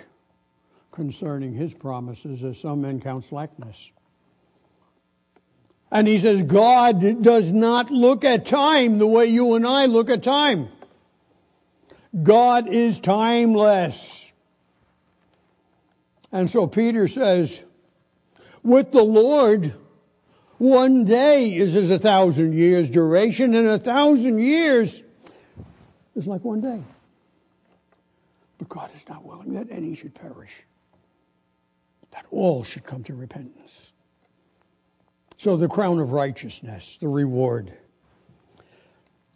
concerning 0.93 1.51
his 1.51 1.73
promises, 1.73 2.45
as 2.45 2.61
some 2.61 2.83
men 2.83 3.01
count 3.01 3.25
slackness. 3.25 3.91
And 5.91 6.07
he 6.07 6.17
says, 6.17 6.43
God 6.43 7.21
does 7.21 7.51
not 7.51 7.91
look 7.91 8.23
at 8.23 8.45
time 8.45 8.99
the 8.99 9.05
way 9.05 9.25
you 9.25 9.55
and 9.55 9.67
I 9.67 9.87
look 9.87 10.09
at 10.09 10.23
time. 10.23 10.69
God 12.23 12.69
is 12.69 13.01
timeless. 13.01 14.31
And 16.31 16.49
so 16.49 16.67
Peter 16.67 17.09
says, 17.09 17.65
with 18.63 18.93
the 18.93 19.03
Lord, 19.03 19.73
one 20.57 21.03
day 21.03 21.53
is 21.53 21.75
as 21.75 21.91
a 21.91 21.99
thousand 21.99 22.53
years 22.53 22.89
duration, 22.89 23.53
and 23.55 23.67
a 23.67 23.77
thousand 23.77 24.39
years 24.39 25.03
is 26.15 26.27
like 26.27 26.43
one 26.43 26.61
day. 26.61 26.83
But 28.57 28.69
God 28.69 28.89
is 28.95 29.07
not 29.09 29.23
willing 29.23 29.53
that 29.53 29.67
any 29.69 29.95
should 29.95 30.13
perish, 30.13 30.63
that 32.11 32.25
all 32.31 32.63
should 32.63 32.83
come 32.83 33.03
to 33.05 33.15
repentance. 33.15 33.93
So 35.37 35.57
the 35.57 35.67
crown 35.67 35.99
of 35.99 36.13
righteousness, 36.13 36.97
the 37.01 37.07
reward. 37.07 37.73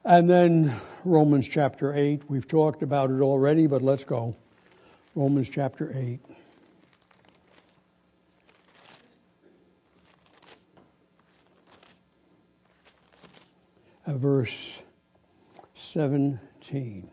And 0.05 0.29
then 0.29 0.79
Romans 1.03 1.47
chapter 1.47 1.93
8. 1.93 2.21
We've 2.29 2.47
talked 2.47 2.81
about 2.81 3.11
it 3.11 3.19
already, 3.19 3.67
but 3.67 3.81
let's 3.81 4.05
go. 4.05 4.35
Romans 5.15 5.49
chapter 5.49 5.91
8. 5.93 6.19
verse 14.17 14.81
17. 16.67 17.09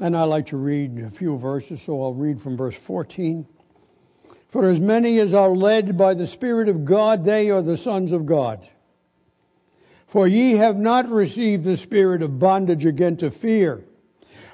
And 0.00 0.16
I 0.16 0.24
like 0.24 0.46
to 0.46 0.56
read 0.56 0.98
a 0.98 1.10
few 1.10 1.38
verses, 1.38 1.82
so 1.82 2.02
I'll 2.02 2.12
read 2.12 2.40
from 2.40 2.56
verse 2.56 2.76
14. 2.76 3.46
For 4.48 4.68
as 4.68 4.80
many 4.80 5.18
as 5.20 5.32
are 5.32 5.50
led 5.50 5.96
by 5.96 6.14
the 6.14 6.26
Spirit 6.26 6.68
of 6.68 6.84
God, 6.84 7.24
they 7.24 7.50
are 7.50 7.62
the 7.62 7.76
sons 7.76 8.12
of 8.12 8.26
God. 8.26 8.66
For 10.06 10.26
ye 10.26 10.52
have 10.52 10.76
not 10.76 11.08
received 11.08 11.64
the 11.64 11.76
spirit 11.76 12.22
of 12.22 12.38
bondage 12.38 12.84
again 12.84 13.16
to 13.18 13.30
fear, 13.30 13.84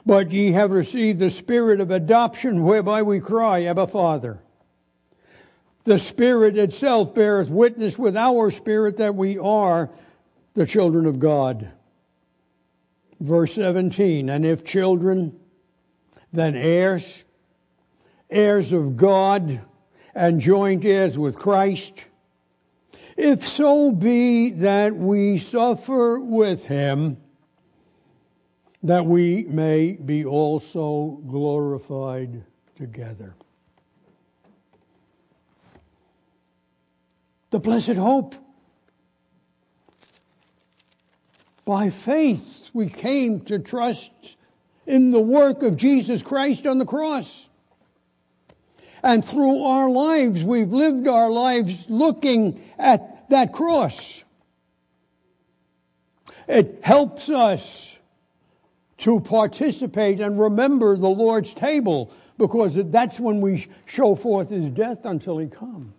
but 0.05 0.31
ye 0.31 0.53
have 0.53 0.73
received 0.73 1.19
the 1.19 1.31
spirit 1.31 1.81
of 1.81 1.91
adoption, 1.91 2.65
whereby 2.65 3.03
we 3.03 3.21
cry, 3.21 3.65
Abba, 3.65 3.87
Father. 3.87 4.41
The 5.85 5.99
Spirit 5.99 6.57
itself 6.57 7.15
beareth 7.15 7.51
witness 7.51 7.99
with 7.99 8.17
our 8.17 8.51
spirit 8.51 8.99
that 8.99 9.15
we 9.15 9.39
are 9.39 9.91
the 10.55 10.67
children 10.67 11.07
of 11.07 11.19
God. 11.19 11.71
Verse 13.21 13.55
17, 13.55 14.29
and 14.29 14.45
if 14.45 14.65
children, 14.65 15.39
then 16.33 16.57
heirs, 16.57 17.25
heirs 18.29 18.73
of 18.73 18.97
God, 18.97 19.61
and 20.15 20.41
joint 20.41 20.85
heirs 20.85 21.17
with 21.17 21.39
Christ, 21.39 22.07
if 23.17 23.47
so 23.47 23.93
be 23.93 24.51
that 24.51 24.97
we 24.97 25.39
suffer 25.39 26.19
with 26.19 26.67
him, 26.67 27.19
that 28.83 29.07
we 29.07 29.45
may 29.45 29.93
be 29.93 30.25
also 30.25 31.21
glorified 31.27 32.45
together. 32.75 33.35
the 37.53 37.61
blessed 37.61 37.97
hope. 37.97 38.35
By 41.65 41.91
faith, 41.91 42.71
we 42.73 42.89
came 42.89 43.41
to 43.43 43.59
trust 43.59 44.13
in 44.87 45.11
the 45.11 45.21
work 45.21 45.63
of 45.63 45.77
Jesus 45.77 46.23
Christ 46.23 46.67
on 46.67 46.79
the 46.79 46.85
cross. 46.85 47.49
And 49.03 49.25
through 49.25 49.65
our 49.65 49.89
lives, 49.89 50.45
we've 50.45 50.73
lived 50.73 51.09
our 51.09 51.31
lives 51.31 51.89
looking 51.89 52.63
at 52.79 53.29
that 53.31 53.53
cross. 53.53 54.23
It 56.49 56.81
helps 56.83 57.29
us 57.29 57.99
to 58.99 59.21
participate 59.21 60.21
and 60.21 60.39
remember 60.39 60.97
the 60.97 61.09
Lord's 61.09 61.55
table 61.55 62.13
because 62.39 62.75
that's 62.91 63.19
when 63.19 63.41
we 63.41 63.67
show 63.87 64.15
forth 64.15 64.51
his 64.51 64.71
death 64.71 65.05
until 65.05 65.39
he 65.39 65.47
comes 65.47 65.93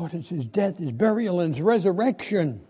but 0.00 0.14
it's 0.14 0.30
his 0.30 0.46
death, 0.46 0.78
his 0.78 0.92
burial, 0.92 1.40
and 1.40 1.54
his 1.54 1.62
resurrection. 1.62 2.62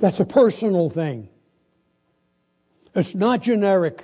That's 0.00 0.18
a 0.18 0.24
personal 0.24 0.88
thing. 0.90 1.28
It's 2.94 3.14
not 3.14 3.42
generic. 3.42 4.02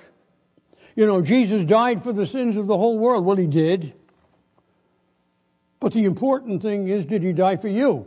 You 0.95 1.07
know, 1.07 1.23
Jesus 1.23 1.65
died 1.65 2.05
for 2.05 2.13
the 2.13 2.27
sins 2.27 2.57
of 2.57 2.67
the 2.67 2.77
whole 2.77 2.99
world. 2.99 3.25
Well, 3.25 3.37
he 3.37 3.47
did. 3.47 3.95
But 5.81 5.93
the 5.93 6.05
important 6.05 6.63
thing 6.63 6.89
is, 6.89 7.07
did 7.07 7.23
he 7.23 7.33
die 7.33 7.57
for 7.57 7.69
you? 7.69 8.07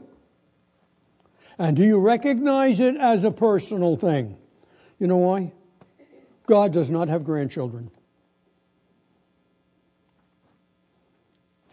And 1.57 1.75
do 1.75 1.83
you 1.83 1.99
recognize 1.99 2.79
it 2.79 2.95
as 2.95 3.23
a 3.23 3.31
personal 3.31 3.97
thing? 3.97 4.37
You 4.99 5.07
know 5.07 5.17
why? 5.17 5.51
God 6.45 6.71
does 6.71 6.89
not 6.89 7.09
have 7.09 7.23
grandchildren. 7.23 7.91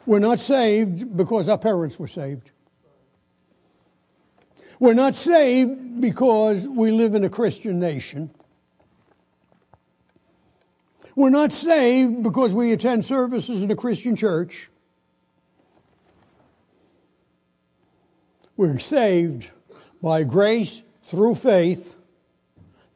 We're 0.04 0.18
not 0.18 0.38
saved 0.38 1.16
because 1.16 1.48
our 1.48 1.58
parents 1.58 1.98
were 1.98 2.06
saved. 2.06 2.50
We're 4.78 4.94
not 4.94 5.14
saved 5.14 6.00
because 6.00 6.68
we 6.68 6.90
live 6.90 7.14
in 7.14 7.24
a 7.24 7.30
Christian 7.30 7.80
nation. 7.80 8.30
We're 11.14 11.30
not 11.30 11.52
saved 11.52 12.22
because 12.22 12.52
we 12.52 12.72
attend 12.72 13.04
services 13.04 13.62
in 13.62 13.70
a 13.70 13.76
Christian 13.76 14.16
church. 14.16 14.68
We're 18.56 18.78
saved 18.78 19.50
by 20.02 20.24
grace 20.24 20.82
through 21.04 21.36
faith 21.36 21.96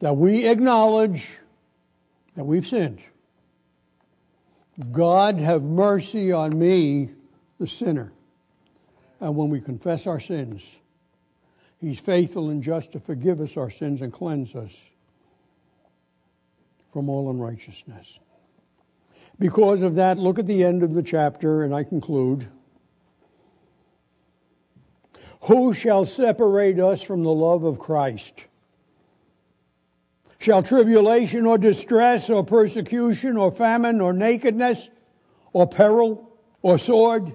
that 0.01 0.17
we 0.17 0.47
acknowledge 0.47 1.31
that 2.37 2.45
we've 2.45 2.67
sinned. 2.67 3.01
God 4.93 5.37
have 5.37 5.63
mercy 5.63 6.33
on 6.33 6.59
me, 6.59 7.11
the 7.59 7.67
sinner. 7.67 8.13
And 9.19 9.37
when 9.37 9.51
we 9.51 9.61
confess 9.61 10.07
our 10.07 10.21
sins, 10.21 10.80
He's 11.81 11.99
faithful 11.99 12.51
and 12.51 12.63
just 12.63 12.93
to 12.93 13.01
forgive 13.01 13.41
us 13.41 13.57
our 13.57 13.71
sins 13.71 14.03
and 14.03 14.13
cleanse 14.13 14.55
us 14.55 14.79
from 16.93 17.09
all 17.09 17.31
unrighteousness. 17.31 18.19
Because 19.39 19.81
of 19.81 19.95
that, 19.95 20.19
look 20.19 20.39
at 20.39 20.47
the 20.47 20.63
end 20.63 20.83
of 20.83 20.93
the 20.93 21.03
chapter, 21.03 21.63
and 21.63 21.75
I 21.75 21.85
conclude. 21.85 22.47
Who 25.45 25.73
shall 25.73 26.05
separate 26.05 26.79
us 26.79 27.01
from 27.01 27.23
the 27.23 27.33
love 27.33 27.65
of 27.65 27.79
Christ? 27.79 28.47
Shall 30.39 30.63
tribulation 30.63 31.47
or 31.47 31.57
distress 31.57 32.29
or 32.29 32.45
persecution 32.45 33.39
or 33.39 33.51
famine 33.51 34.03
or 34.03 34.13
nakedness 34.13 34.91
or 35.55 35.67
peril 35.67 36.31
or 36.61 36.79
sword? 36.79 37.35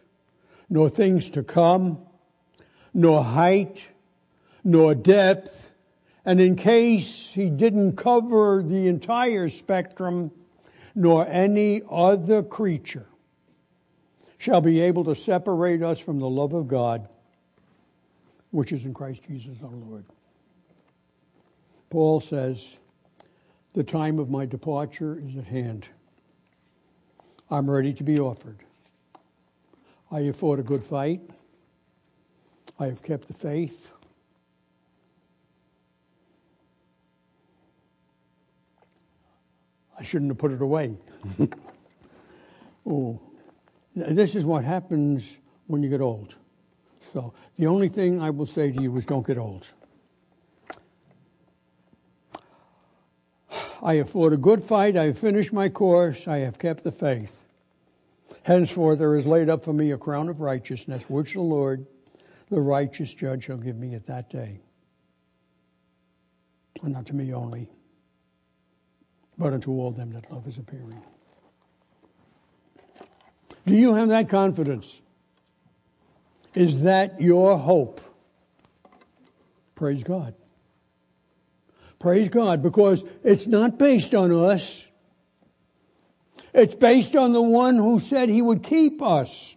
nor 0.71 0.89
things 0.89 1.29
to 1.29 1.43
come, 1.43 1.99
nor 2.93 3.23
height, 3.23 3.89
nor 4.63 4.95
depth. 4.95 5.75
And 6.23 6.39
in 6.39 6.55
case 6.55 7.33
he 7.33 7.49
didn't 7.49 7.97
cover 7.97 8.63
the 8.63 8.87
entire 8.87 9.49
spectrum, 9.49 10.31
nor 10.95 11.27
any 11.27 11.81
other 11.91 12.41
creature 12.41 13.05
shall 14.37 14.61
be 14.61 14.79
able 14.79 15.03
to 15.03 15.13
separate 15.13 15.83
us 15.83 15.99
from 15.99 16.19
the 16.19 16.29
love 16.29 16.53
of 16.53 16.69
God, 16.69 17.07
which 18.51 18.71
is 18.71 18.85
in 18.85 18.93
Christ 18.93 19.23
Jesus 19.27 19.57
our 19.61 19.69
Lord. 19.69 20.05
Paul 21.89 22.21
says, 22.21 22.77
The 23.73 23.83
time 23.83 24.19
of 24.19 24.29
my 24.29 24.45
departure 24.45 25.21
is 25.21 25.35
at 25.35 25.45
hand. 25.45 25.89
I'm 27.49 27.69
ready 27.69 27.91
to 27.93 28.03
be 28.03 28.19
offered. 28.19 28.59
I 30.11 30.21
have 30.23 30.35
fought 30.35 30.59
a 30.59 30.63
good 30.63 30.83
fight. 30.83 31.21
I 32.77 32.87
have 32.87 33.01
kept 33.01 33.27
the 33.27 33.33
faith. 33.33 33.91
I 39.97 40.03
shouldn't 40.03 40.31
have 40.31 40.37
put 40.37 40.51
it 40.51 40.61
away. 40.61 40.97
oh, 42.85 43.21
this 43.95 44.35
is 44.35 44.45
what 44.45 44.65
happens 44.65 45.37
when 45.67 45.81
you 45.81 45.89
get 45.89 46.01
old. 46.01 46.35
So 47.13 47.33
the 47.57 47.67
only 47.67 47.87
thing 47.87 48.21
I 48.21 48.31
will 48.31 48.45
say 48.45 48.71
to 48.71 48.81
you 48.81 48.97
is 48.97 49.05
don't 49.05 49.25
get 49.25 49.37
old. 49.37 49.67
I 53.81 53.95
have 53.95 54.09
fought 54.09 54.33
a 54.33 54.37
good 54.37 54.61
fight. 54.61 54.97
I 54.97 55.05
have 55.05 55.19
finished 55.19 55.53
my 55.53 55.69
course. 55.69 56.27
I 56.27 56.39
have 56.39 56.59
kept 56.59 56.83
the 56.83 56.91
faith. 56.91 57.40
Henceforth, 58.43 58.99
there 58.99 59.15
is 59.15 59.27
laid 59.27 59.49
up 59.49 59.63
for 59.63 59.73
me 59.73 59.91
a 59.91 59.97
crown 59.97 60.29
of 60.29 60.41
righteousness, 60.41 61.03
which 61.07 61.33
the 61.33 61.41
Lord, 61.41 61.85
the 62.49 62.59
righteous 62.59 63.13
judge, 63.13 63.45
shall 63.45 63.57
give 63.57 63.77
me 63.77 63.93
at 63.93 64.07
that 64.07 64.29
day. 64.29 64.59
And 66.81 66.93
not 66.93 67.05
to 67.07 67.15
me 67.15 67.33
only, 67.33 67.69
but 69.37 69.53
unto 69.53 69.71
all 69.71 69.91
them 69.91 70.13
that 70.13 70.31
love 70.31 70.45
his 70.45 70.57
appearing. 70.57 71.01
Do 73.65 73.75
you 73.75 73.93
have 73.93 74.09
that 74.09 74.29
confidence? 74.29 75.01
Is 76.55 76.81
that 76.81 77.21
your 77.21 77.57
hope? 77.57 78.01
Praise 79.75 80.03
God. 80.03 80.33
Praise 81.99 82.29
God, 82.29 82.63
because 82.63 83.03
it's 83.23 83.45
not 83.45 83.77
based 83.77 84.15
on 84.15 84.31
us. 84.31 84.85
It's 86.53 86.75
based 86.75 87.15
on 87.15 87.31
the 87.31 87.41
one 87.41 87.77
who 87.77 87.99
said 87.99 88.29
he 88.29 88.41
would 88.41 88.63
keep 88.63 89.01
us 89.01 89.55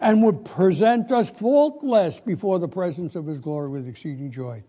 and 0.00 0.22
would 0.22 0.44
present 0.44 1.10
us 1.12 1.30
faultless 1.30 2.20
before 2.20 2.58
the 2.58 2.68
presence 2.68 3.14
of 3.14 3.26
his 3.26 3.40
glory 3.40 3.68
with 3.68 3.88
exceeding 3.88 4.30
joy. 4.30 4.62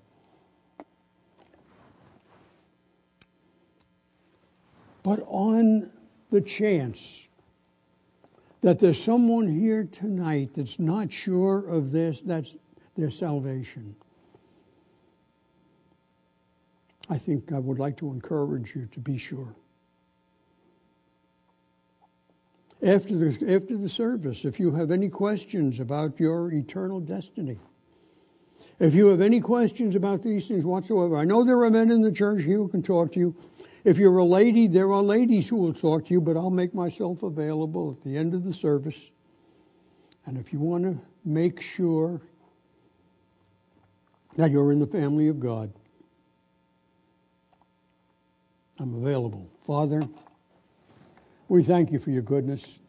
But 5.04 5.20
on 5.28 5.92
the 6.32 6.42
chance 6.42 7.28
that 8.62 8.80
there's 8.80 9.02
someone 9.02 9.48
here 9.48 9.84
tonight 9.84 10.56
that's 10.56 10.80
not 10.80 11.14
sure 11.14 11.68
of 11.68 11.92
this, 11.92 12.22
that's 12.22 12.56
their 12.98 13.12
salvation. 13.12 13.96
I 17.08 17.20
think 17.20 17.52
I 17.52 17.60
would 17.60 17.78
like 17.78 17.98
to 17.98 18.10
encourage 18.10 18.76
you 18.76 18.88
to 18.94 19.00
be 19.00 19.18
sure. 19.18 19.56
After 22.84 23.16
the, 23.16 23.56
after 23.56 23.78
the 23.78 23.90
service, 23.90 24.46
if 24.46 24.60
you 24.60 24.72
have 24.76 24.92
any 24.92 25.10
questions 25.10 25.80
about 25.80 26.20
your 26.20 26.52
eternal 26.52 27.00
destiny, 27.00 27.58
if 28.80 28.94
you 28.94 29.08
have 29.08 29.22
any 29.22 29.40
questions 29.40 29.96
about 29.96 30.22
these 30.22 30.48
things 30.48 30.66
whatsoever, 30.66 31.18
I 31.18 31.24
know 31.24 31.44
there 31.44 31.64
are 31.64 31.70
men 31.70 31.90
in 31.90 32.02
the 32.02 32.12
church 32.12 32.44
here 32.44 32.58
who 32.58 32.68
can 32.68 32.82
talk 32.84 33.14
to 33.14 33.20
you. 33.20 33.36
If 33.86 33.98
you're 33.98 34.18
a 34.18 34.26
lady, 34.26 34.68
there 34.68 34.92
are 34.92 35.02
ladies 35.02 35.48
who 35.48 35.58
will 35.58 35.74
talk 35.74 36.06
to 36.06 36.14
you, 36.14 36.20
but 36.20 36.36
I'll 36.36 36.50
make 36.50 36.74
myself 36.74 37.24
available 37.24 37.96
at 37.98 38.04
the 38.04 38.18
end 38.18 38.34
of 38.34 38.44
the 38.44 38.54
service. 38.54 39.12
And 40.26 40.38
if 40.38 40.52
you 40.52 40.60
want 40.60 40.84
to 40.84 41.00
make 41.24 41.62
sure 41.62 42.22
that 44.36 44.52
you're 44.52 44.72
in 44.72 44.80
the 44.80 44.88
family 44.88 45.28
of 45.30 45.40
God, 45.40 45.72
I'm 48.78 48.94
available. 48.94 49.50
Father, 49.66 50.02
we 51.48 51.64
thank 51.64 51.92
you 51.92 52.00
for 52.00 52.10
your 52.10 52.22
goodness. 52.22 52.80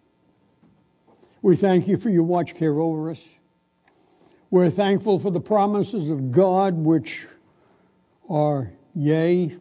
We 1.42 1.56
thank 1.56 1.86
you 1.86 1.96
for 1.96 2.10
your 2.10 2.22
watch 2.22 2.54
care 2.54 2.78
over 2.80 3.10
us. 3.10 3.28
We're 4.50 4.70
thankful 4.70 5.18
for 5.18 5.30
the 5.30 5.40
promises 5.40 6.08
of 6.08 6.30
God, 6.30 6.74
which 6.74 7.26
are 8.28 8.72
yea 8.94 9.56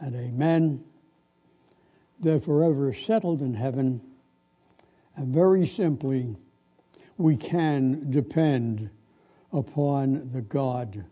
and 0.00 0.14
amen. 0.14 0.84
They're 2.20 2.40
forever 2.40 2.92
settled 2.92 3.42
in 3.42 3.54
heaven. 3.54 4.00
And 5.16 5.32
very 5.32 5.66
simply, 5.66 6.36
we 7.16 7.36
can 7.36 8.10
depend 8.10 8.90
upon 9.52 10.30
the 10.32 10.42
God 10.42 11.04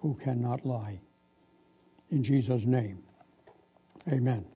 who 0.00 0.14
cannot 0.14 0.66
lie. 0.66 1.00
In 2.10 2.22
Jesus' 2.22 2.64
name, 2.64 3.02
amen. 4.08 4.55